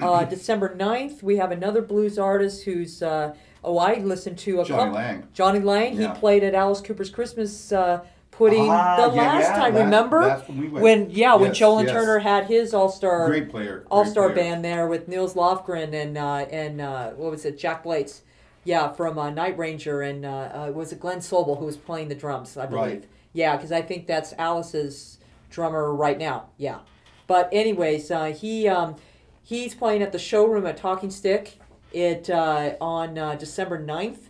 Uh, 0.02 0.26
December 0.36 0.76
9th, 0.76 1.24
we 1.24 1.38
have 1.38 1.52
another 1.52 1.82
blues 1.82 2.20
artist 2.20 2.64
who's, 2.66 3.02
uh, 3.02 3.36
oh, 3.64 3.78
I 3.78 3.96
listened 4.00 4.38
to 4.40 4.60
a 4.62 4.66
Johnny 4.66 4.80
couple- 4.92 4.96
Lang. 4.96 5.28
Jonny 5.34 5.60
Lang. 5.60 5.96
Yeah. 5.96 6.14
He 6.14 6.20
played 6.20 6.44
at 6.44 6.54
Alice 6.56 6.82
Cooper's 6.82 7.10
Christmas 7.12 7.72
uh, 7.72 8.04
pudding 8.38 8.68
Ah, 8.70 8.96
the 9.10 9.16
yeah, 9.16 9.22
last 9.22 9.42
yeah, 9.50 9.56
time. 9.58 9.74
that- 9.74 9.84
remember 9.86 10.24
that's 10.24 10.48
when 10.50 10.58
we 10.60 10.68
went. 10.68 11.12
yeah 11.12 11.36
when 11.36 11.48
Yes, 11.50 11.58
Joel 11.58 11.84
yes. 11.84 11.92
Turner 11.92 12.20
had 12.20 12.46
his 12.48 12.74
All 12.74 12.90
Star 12.90 13.28
Great 13.28 13.50
player. 13.50 13.78
great 13.80 13.88
all 13.92 14.06
star 14.06 14.30
player. 14.30 14.36
band 14.36 14.66
there 14.66 14.88
with 14.88 15.08
Nils 15.08 15.34
Lofgren 15.36 15.94
and 15.94 16.18
uh, 16.18 16.46
and 16.52 16.82
uh, 16.82 17.12
what 17.12 17.32
was 17.32 17.46
it 17.46 17.58
Jack 17.58 17.84
Blades, 17.84 18.22
yeah 18.64 18.92
from 18.92 19.18
uh, 19.18 19.30
Night 19.30 19.58
Ranger 19.58 20.02
and 20.02 20.26
uh, 20.26 20.30
uh, 20.68 20.72
was 20.74 20.92
it 20.92 21.00
Glen 21.00 21.20
Sobel 21.20 21.58
who 21.60 21.66
was 21.66 21.78
playing 21.78 22.08
the 22.10 22.16
drums 22.16 22.58
I 22.58 22.66
believe 22.66 22.82
Right. 22.84 23.04
yeah 23.34 23.56
because 23.56 23.72
I 23.72 23.82
think 23.82 24.08
that's 24.08 24.34
Alice's 24.38 25.18
drummer 25.50 25.94
right 25.94 26.18
now 26.18 26.48
yeah 26.58 26.80
but 27.28 27.50
anyways 27.52 28.10
uh, 28.12 28.26
he 28.26 28.68
um, 28.68 28.96
he's 29.44 29.76
playing 29.76 30.02
at 30.02 30.12
the 30.12 30.20
showroom 30.20 30.66
at 30.66 30.78
Talking 30.78 31.10
Stick 31.12 31.60
it 31.92 32.30
uh, 32.30 32.74
on 32.82 33.18
uh, 33.20 33.36
December 33.36 33.78
9th 33.84 34.30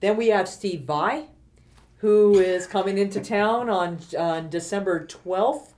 then 0.00 0.16
we 0.16 0.28
have 0.28 0.48
Steve 0.48 0.82
Vai 0.82 1.26
who 2.04 2.38
is 2.38 2.66
coming 2.66 2.98
into 2.98 3.18
town 3.18 3.70
on 3.70 3.98
on 4.18 4.50
December 4.50 5.06
12th 5.06 5.68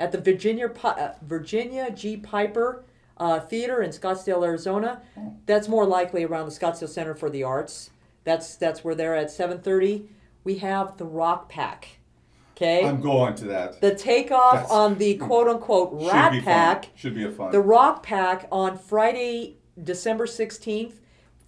at 0.00 0.10
the 0.10 0.20
Virginia 0.20 0.68
uh, 0.82 1.12
Virginia 1.22 1.92
G 1.92 2.16
Piper 2.16 2.82
uh, 3.18 3.38
Theater 3.38 3.82
in 3.82 3.90
Scottsdale, 3.90 4.44
Arizona. 4.44 5.00
That's 5.46 5.68
more 5.68 5.86
likely 5.86 6.24
around 6.24 6.46
the 6.46 6.50
Scottsdale 6.50 6.88
Center 6.88 7.14
for 7.14 7.30
the 7.30 7.44
Arts. 7.44 7.90
That's 8.24 8.56
that's 8.56 8.82
where 8.82 8.96
they're 8.96 9.14
at 9.14 9.28
7:30. 9.28 10.08
We 10.42 10.56
have 10.58 10.96
the 10.96 11.04
Rock 11.04 11.48
Pack. 11.48 12.00
Okay, 12.56 12.84
I'm 12.84 13.00
going 13.00 13.36
to 13.36 13.44
that. 13.44 13.80
the 13.80 13.94
takeoff 13.94 14.54
That's- 14.54 14.70
on 14.72 14.98
the 14.98 15.14
quote 15.18 15.46
unquote 15.46 16.00
Should 16.00 16.10
Rat 16.12 16.32
fun. 16.32 16.42
Pack. 16.42 16.88
Should 16.96 17.14
be 17.14 17.22
a 17.22 17.30
fun. 17.30 17.52
The 17.52 17.60
Rock 17.60 18.02
Pack 18.02 18.48
on 18.50 18.76
Friday, 18.76 19.58
December 19.80 20.26
16th, 20.26 20.94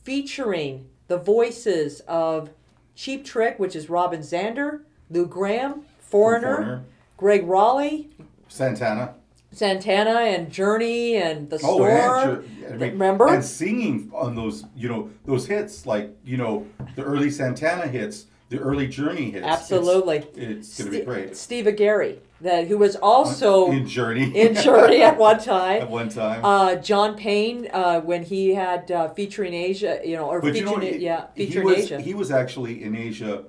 featuring 0.05 0.91
the 1.09 1.19
voices 1.19 2.03
of 2.07 2.51
Cheap 2.99 3.25
Trick, 3.25 3.61
which 3.61 3.77
is 3.77 3.89
Robin 3.89 4.23
Zander, 4.23 4.81
Lou 5.09 5.25
Gramm, 5.25 5.83
Foreigner, 6.01 6.57
Foreigner. 6.57 6.85
Gregg 7.17 7.47
Rolie, 7.47 8.09
Santana. 8.49 9.15
Santana, 9.53 10.19
and 10.23 10.51
Journey, 10.51 11.15
and 11.15 11.49
The 11.49 11.61
Oh, 11.63 11.77
Storm. 11.77 11.91
and 11.93 12.23
sure, 12.25 12.45
I 12.67 12.71
mean, 12.73 12.81
Remember? 12.81 13.29
And 13.29 13.45
singing 13.45 14.11
on 14.13 14.35
those, 14.35 14.65
you 14.75 14.89
know, 14.89 15.11
those 15.27 15.47
hits, 15.47 15.87
like 15.87 16.11
you 16.25 16.37
know, 16.39 16.67
the 16.97 17.05
early 17.05 17.31
Santana 17.31 17.87
hits, 17.87 18.27
the 18.49 18.59
early 18.59 18.87
Journey 18.87 19.31
hits. 19.31 19.37
It's- 19.39 19.61
Absolutely. 19.61 20.19
It's, 20.35 20.79
going 20.79 20.93
to 20.93 20.99
be 20.99 21.05
great. 21.05 21.37
Steve 21.37 21.67
Augeri, 21.67 22.19
that 22.41 22.67
who 22.67 22.79
was 22.79 22.97
also 22.97 23.71
in 23.71 23.87
Journey. 23.87 24.25
in 24.39 24.55
Journey 24.55 25.03
at 25.03 25.19
one 25.19 25.39
time. 25.43 25.83
At 25.83 25.91
one 25.91 26.09
time. 26.09 26.45
Uh, 26.45 26.77
John 26.77 27.17
Payne, 27.17 27.69
uh, 27.73 28.01
when 28.01 28.25
he 28.25 28.55
had 28.55 28.91
uh, 28.91 29.09
featuring 29.11 29.53
Asia, 29.55 30.01
you 30.05 30.17
know, 30.17 30.27
or 30.27 30.41
but 30.41 30.49
you 30.49 30.65
featuring 30.65 30.81
know, 30.81 30.87
it, 30.87 31.01
yeah, 31.01 31.27
he 31.35 31.47
featuring 31.47 31.67
was, 31.67 31.77
Asia. 31.79 32.01
He 32.01 32.15
was 32.15 32.31
actually 32.31 32.83
in 32.83 32.97
Asia 32.97 33.45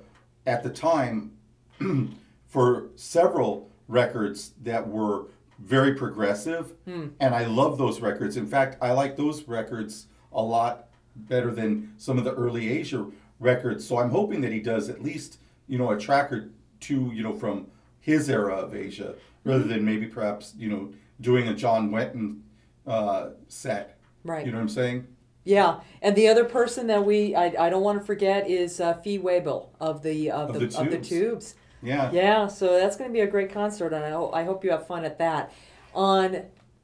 at 0.46 0.62
the 0.62 0.70
time 0.70 1.32
for 2.46 2.88
several 2.96 3.70
records 3.88 4.52
that 4.62 4.86
were 4.86 5.26
very 5.58 5.94
progressive, 5.94 6.72
and 6.86 7.34
I 7.34 7.44
love 7.44 7.76
those 7.76 8.00
records. 8.00 8.38
In 8.38 8.46
fact, 8.46 8.78
I 8.80 8.92
like 8.92 9.16
those 9.16 9.46
records 9.46 10.06
a 10.32 10.42
lot 10.42 10.88
better 11.14 11.50
than 11.50 11.92
some 11.98 12.16
of 12.16 12.24
the 12.24 12.34
early 12.34 12.70
Asia 12.70 13.06
records. 13.40 13.86
So 13.86 13.98
I'm 13.98 14.10
hoping 14.10 14.40
that 14.42 14.52
he 14.52 14.60
does 14.60 14.88
at 14.88 15.02
least 15.02 15.38
you 15.66 15.78
know 15.78 15.90
a 15.90 15.98
track 15.98 16.30
or 16.32 16.50
two 16.78 17.10
you 17.12 17.22
know 17.22 17.34
from 17.34 17.66
his 18.00 18.30
era 18.30 18.54
of 18.54 18.74
Asia, 18.74 19.14
rather 19.44 19.64
than 19.64 19.84
maybe 19.84 20.06
perhaps 20.06 20.54
you 20.56 20.68
know 20.68 20.92
doing 21.20 21.48
a 21.48 21.54
John 21.54 21.90
Wetton 21.90 22.40
uh, 22.86 23.30
set. 23.48 23.98
Right. 24.24 24.44
You 24.46 24.52
know 24.52 24.58
what 24.58 24.62
I'm 24.62 24.68
saying? 24.68 25.06
Yeah, 25.44 25.80
and 26.02 26.14
the 26.14 26.28
other 26.28 26.44
person 26.44 26.86
that 26.88 27.04
we 27.04 27.34
I, 27.34 27.46
I 27.66 27.70
don't 27.70 27.82
want 27.82 27.98
to 27.98 28.04
forget 28.04 28.48
is 28.48 28.80
uh, 28.80 28.94
Fee 28.94 29.18
Waybill 29.18 29.68
of 29.80 30.02
the 30.02 30.30
of, 30.30 30.50
Of 30.50 30.60
the, 30.60 30.66
the 30.66 30.78
of 30.80 30.90
the 30.90 30.98
Tubes. 30.98 31.54
Yeah. 31.82 32.12
Yeah, 32.12 32.46
so 32.46 32.78
that's 32.78 32.96
going 32.96 33.08
to 33.08 33.14
be 33.14 33.20
a 33.20 33.26
great 33.26 33.50
concert, 33.50 33.94
and 33.94 34.04
I 34.04 34.10
hope 34.10 34.34
I 34.34 34.44
hope 34.44 34.62
you 34.64 34.70
have 34.70 34.86
fun 34.86 35.04
at 35.06 35.18
that. 35.18 35.50
On 35.94 36.42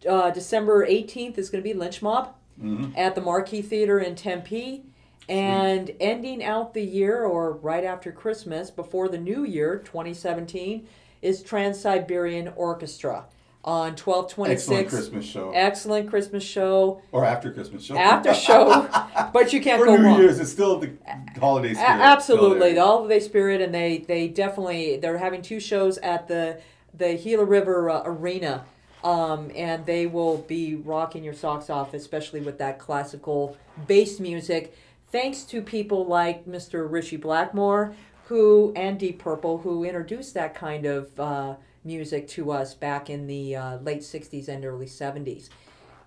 uh, 0.08 0.30
December 0.30 0.84
eighteenth 0.84 1.36
is 1.38 1.50
going 1.50 1.62
to 1.62 1.68
be 1.68 1.74
Lynch 1.74 2.00
Mob 2.02 2.34
Mhm. 2.60 2.96
at 2.96 3.14
the 3.14 3.20
Marquee 3.20 3.60
Theater 3.60 3.98
in 3.98 4.14
Tempe, 4.14 4.84
and 5.28 5.90
ending 6.00 6.42
out 6.44 6.74
the 6.74 6.82
year 6.84 7.24
or 7.24 7.52
right 7.52 7.84
after 7.84 8.12
Christmas, 8.12 8.70
before 8.70 9.08
the 9.08 9.18
new 9.18 9.44
year, 9.44 9.80
twenty 9.84 10.14
seventeen, 10.14 10.86
is 11.22 11.42
Trans 11.42 11.80
Siberian 11.80 12.52
Orchestra 12.56 13.24
on 13.64 13.96
twelve 13.96 14.30
twenty 14.32 14.52
Excellent. 14.52 14.88
Christmas 14.88 15.24
show. 15.24 15.50
Excellent 15.52 16.08
Christmas 16.08 16.44
show. 16.44 17.02
or 17.10 17.24
after 17.24 17.50
Christmas 17.52 17.82
show. 17.84 17.96
After 17.96 18.32
show, 18.32 18.88
but 19.32 19.52
you 19.52 19.60
can't 19.60 19.80
For 19.80 19.86
go 19.86 19.96
New 19.96 20.04
wrong. 20.04 20.20
Year's, 20.20 20.38
it's 20.38 20.52
still 20.52 20.78
the 20.78 20.92
holiday 21.40 21.72
A- 21.72 21.74
spirit. 21.74 21.90
absolutely, 21.90 22.70
still 22.70 22.74
the 22.74 22.80
holiday 22.80 23.20
spirit, 23.20 23.60
and 23.60 23.74
they 23.74 23.98
they 23.98 24.28
definitely 24.28 24.96
they're 24.98 25.18
having 25.18 25.42
two 25.42 25.58
shows 25.60 25.98
at 25.98 26.28
the 26.28 26.60
the 26.94 27.14
Gila 27.16 27.44
River 27.44 27.90
uh, 27.90 28.02
Arena, 28.06 28.64
um, 29.02 29.50
and 29.56 29.84
they 29.84 30.06
will 30.06 30.38
be 30.38 30.76
rocking 30.76 31.24
your 31.24 31.34
socks 31.34 31.68
off, 31.68 31.92
especially 31.92 32.40
with 32.40 32.58
that 32.58 32.78
classical 32.78 33.56
bass 33.88 34.20
music. 34.20 34.74
Thanks 35.12 35.44
to 35.44 35.62
people 35.62 36.04
like 36.04 36.46
Mr. 36.46 36.90
Ritchie 36.90 37.18
Blackmore, 37.18 37.94
who 38.24 38.72
and 38.74 38.98
Deep 38.98 39.20
Purple, 39.20 39.58
who 39.58 39.84
introduced 39.84 40.34
that 40.34 40.54
kind 40.54 40.84
of 40.84 41.18
uh, 41.20 41.54
music 41.84 42.26
to 42.28 42.50
us 42.50 42.74
back 42.74 43.08
in 43.08 43.26
the 43.26 43.54
uh, 43.54 43.76
late 43.78 44.00
'60s 44.00 44.48
and 44.48 44.64
early 44.64 44.86
'70s. 44.86 45.48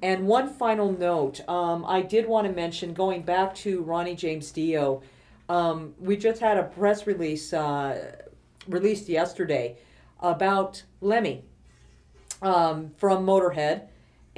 And 0.01 0.27
one 0.27 0.49
final 0.49 0.91
note, 0.91 1.47
um, 1.49 1.85
I 1.85 2.01
did 2.01 2.27
want 2.27 2.47
to 2.47 2.53
mention 2.53 2.93
going 2.93 3.21
back 3.21 3.55
to 3.55 3.81
Ronnie 3.83 4.15
James 4.15 4.51
Dio. 4.51 5.01
Um, 5.47 5.93
we 5.99 6.15
just 6.17 6.41
had 6.41 6.57
a 6.57 6.63
press 6.63 7.07
release 7.07 7.53
uh, 7.53 8.15
released 8.67 9.07
yesterday 9.09 9.77
about 10.19 10.83
Lemmy 11.01 11.43
um, 12.41 12.91
from 12.97 13.25
Motorhead. 13.25 13.87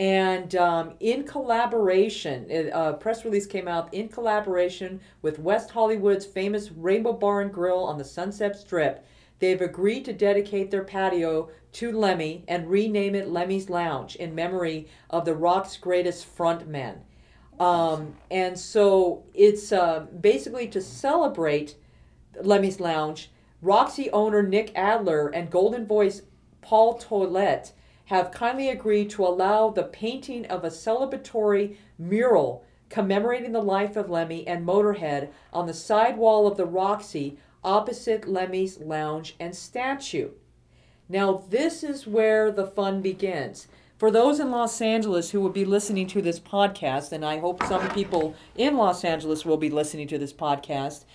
And 0.02 0.56
um, 0.56 0.94
in 1.00 1.26
collaboration, 1.26 2.50
a 2.74 2.94
press 2.94 3.24
release 3.24 3.46
came 3.46 3.68
out 3.68 3.94
in 3.94 4.10
collaboration 4.10 5.00
with 5.22 5.38
West 5.38 5.70
Hollywood's 5.70 6.26
famous 6.26 6.72
Rainbow 6.72 7.14
Bar 7.14 7.42
and 7.42 7.54
Grill 7.54 7.84
on 7.84 8.00
the 8.00 8.04
Sunset 8.04 8.56
Strip. 8.56 9.06
They've 9.38 9.62
agreed 9.62 10.06
to 10.06 10.14
dedicate 10.14 10.72
their 10.72 10.84
patio 10.84 11.52
to 11.74 11.92
Lemmy 11.92 12.44
and 12.48 12.68
rename 12.68 13.14
it 13.14 13.30
Lemmy's 13.30 13.70
Lounge 13.70 14.16
in 14.16 14.34
memory 14.34 14.88
of 15.12 15.24
the 15.24 15.36
rock's 15.36 15.78
greatest 15.78 16.36
frontman. 16.36 17.02
Um, 17.60 18.16
and 18.32 18.58
so 18.58 19.22
it's 19.36 19.72
uh, 19.72 20.08
basically 20.20 20.68
to 20.70 20.82
celebrate 20.82 21.76
Lemmy's 22.42 22.80
Lounge. 22.80 23.30
Roxy 23.62 24.10
owner 24.10 24.42
Nick 24.42 24.72
Adler 24.76 25.28
and 25.28 25.52
Golden 25.52 25.86
Voice 25.86 26.24
Paul 26.64 26.98
Tollett 26.98 27.74
have 28.12 28.30
kindly 28.30 28.68
agreed 28.68 29.10
to 29.10 29.26
allow 29.26 29.70
the 29.70 29.84
painting 29.84 30.46
of 30.48 30.66
a 30.66 30.70
celebratory 30.70 31.78
mural 31.98 32.62
commemorating 32.90 33.54
the 33.54 33.64
life 33.64 33.96
of 33.96 34.10
Lemmy 34.10 34.46
and 34.46 34.68
Motorhead 34.68 35.30
on 35.54 35.66
the 35.66 35.74
side 35.74 36.18
wall 36.18 36.46
of 36.46 36.58
the 36.58 36.66
Roxy 36.66 37.38
opposite 37.64 38.28
Lemmy's 38.28 38.80
Lounge 38.80 39.38
and 39.40 39.56
statue. 39.56 40.32
Now, 41.08 41.46
this 41.50 41.86
is 41.86 42.06
where 42.06 42.52
the 42.52 42.68
fun 42.68 43.02
begins. 43.02 43.70
For 43.98 44.12
those 44.12 44.42
in 44.42 44.52
Los 44.52 44.82
Angeles 44.82 45.32
who 45.32 45.40
will 45.40 45.50
be 45.50 45.64
listening 45.64 46.08
to 46.08 46.22
this 46.22 46.40
podcast, 46.40 47.14
and 47.14 47.24
I 47.24 47.40
hope 47.40 47.64
some 47.64 47.88
people 47.92 48.36
in 48.58 48.76
Los 48.76 49.06
Angeles 49.06 49.46
will 49.46 49.56
be 49.56 49.70
listening 49.70 50.10
to 50.10 50.18
this 50.18 50.34
podcast, 50.34 51.06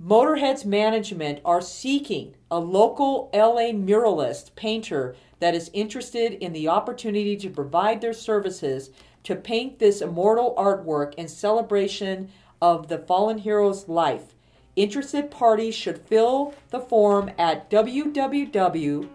Motorhead's 0.00 0.64
management 0.64 1.40
are 1.44 1.60
seeking 1.60 2.34
a 2.50 2.58
local 2.58 3.30
LA 3.32 3.70
muralist 3.72 4.54
painter 4.54 5.14
that 5.40 5.54
is 5.54 5.70
interested 5.72 6.34
in 6.34 6.52
the 6.52 6.68
opportunity 6.68 7.36
to 7.36 7.48
provide 7.48 8.00
their 8.00 8.12
services 8.12 8.90
to 9.22 9.34
paint 9.34 9.78
this 9.78 10.02
immortal 10.02 10.54
artwork 10.56 11.14
in 11.14 11.28
celebration 11.28 12.30
of 12.60 12.88
the 12.88 12.98
fallen 12.98 13.38
hero's 13.38 13.88
life. 13.88 14.34
Interested 14.76 15.30
parties 15.30 15.74
should 15.74 15.98
fill 15.98 16.54
the 16.70 16.80
form 16.80 17.30
at 17.38 17.70
www 17.70 19.08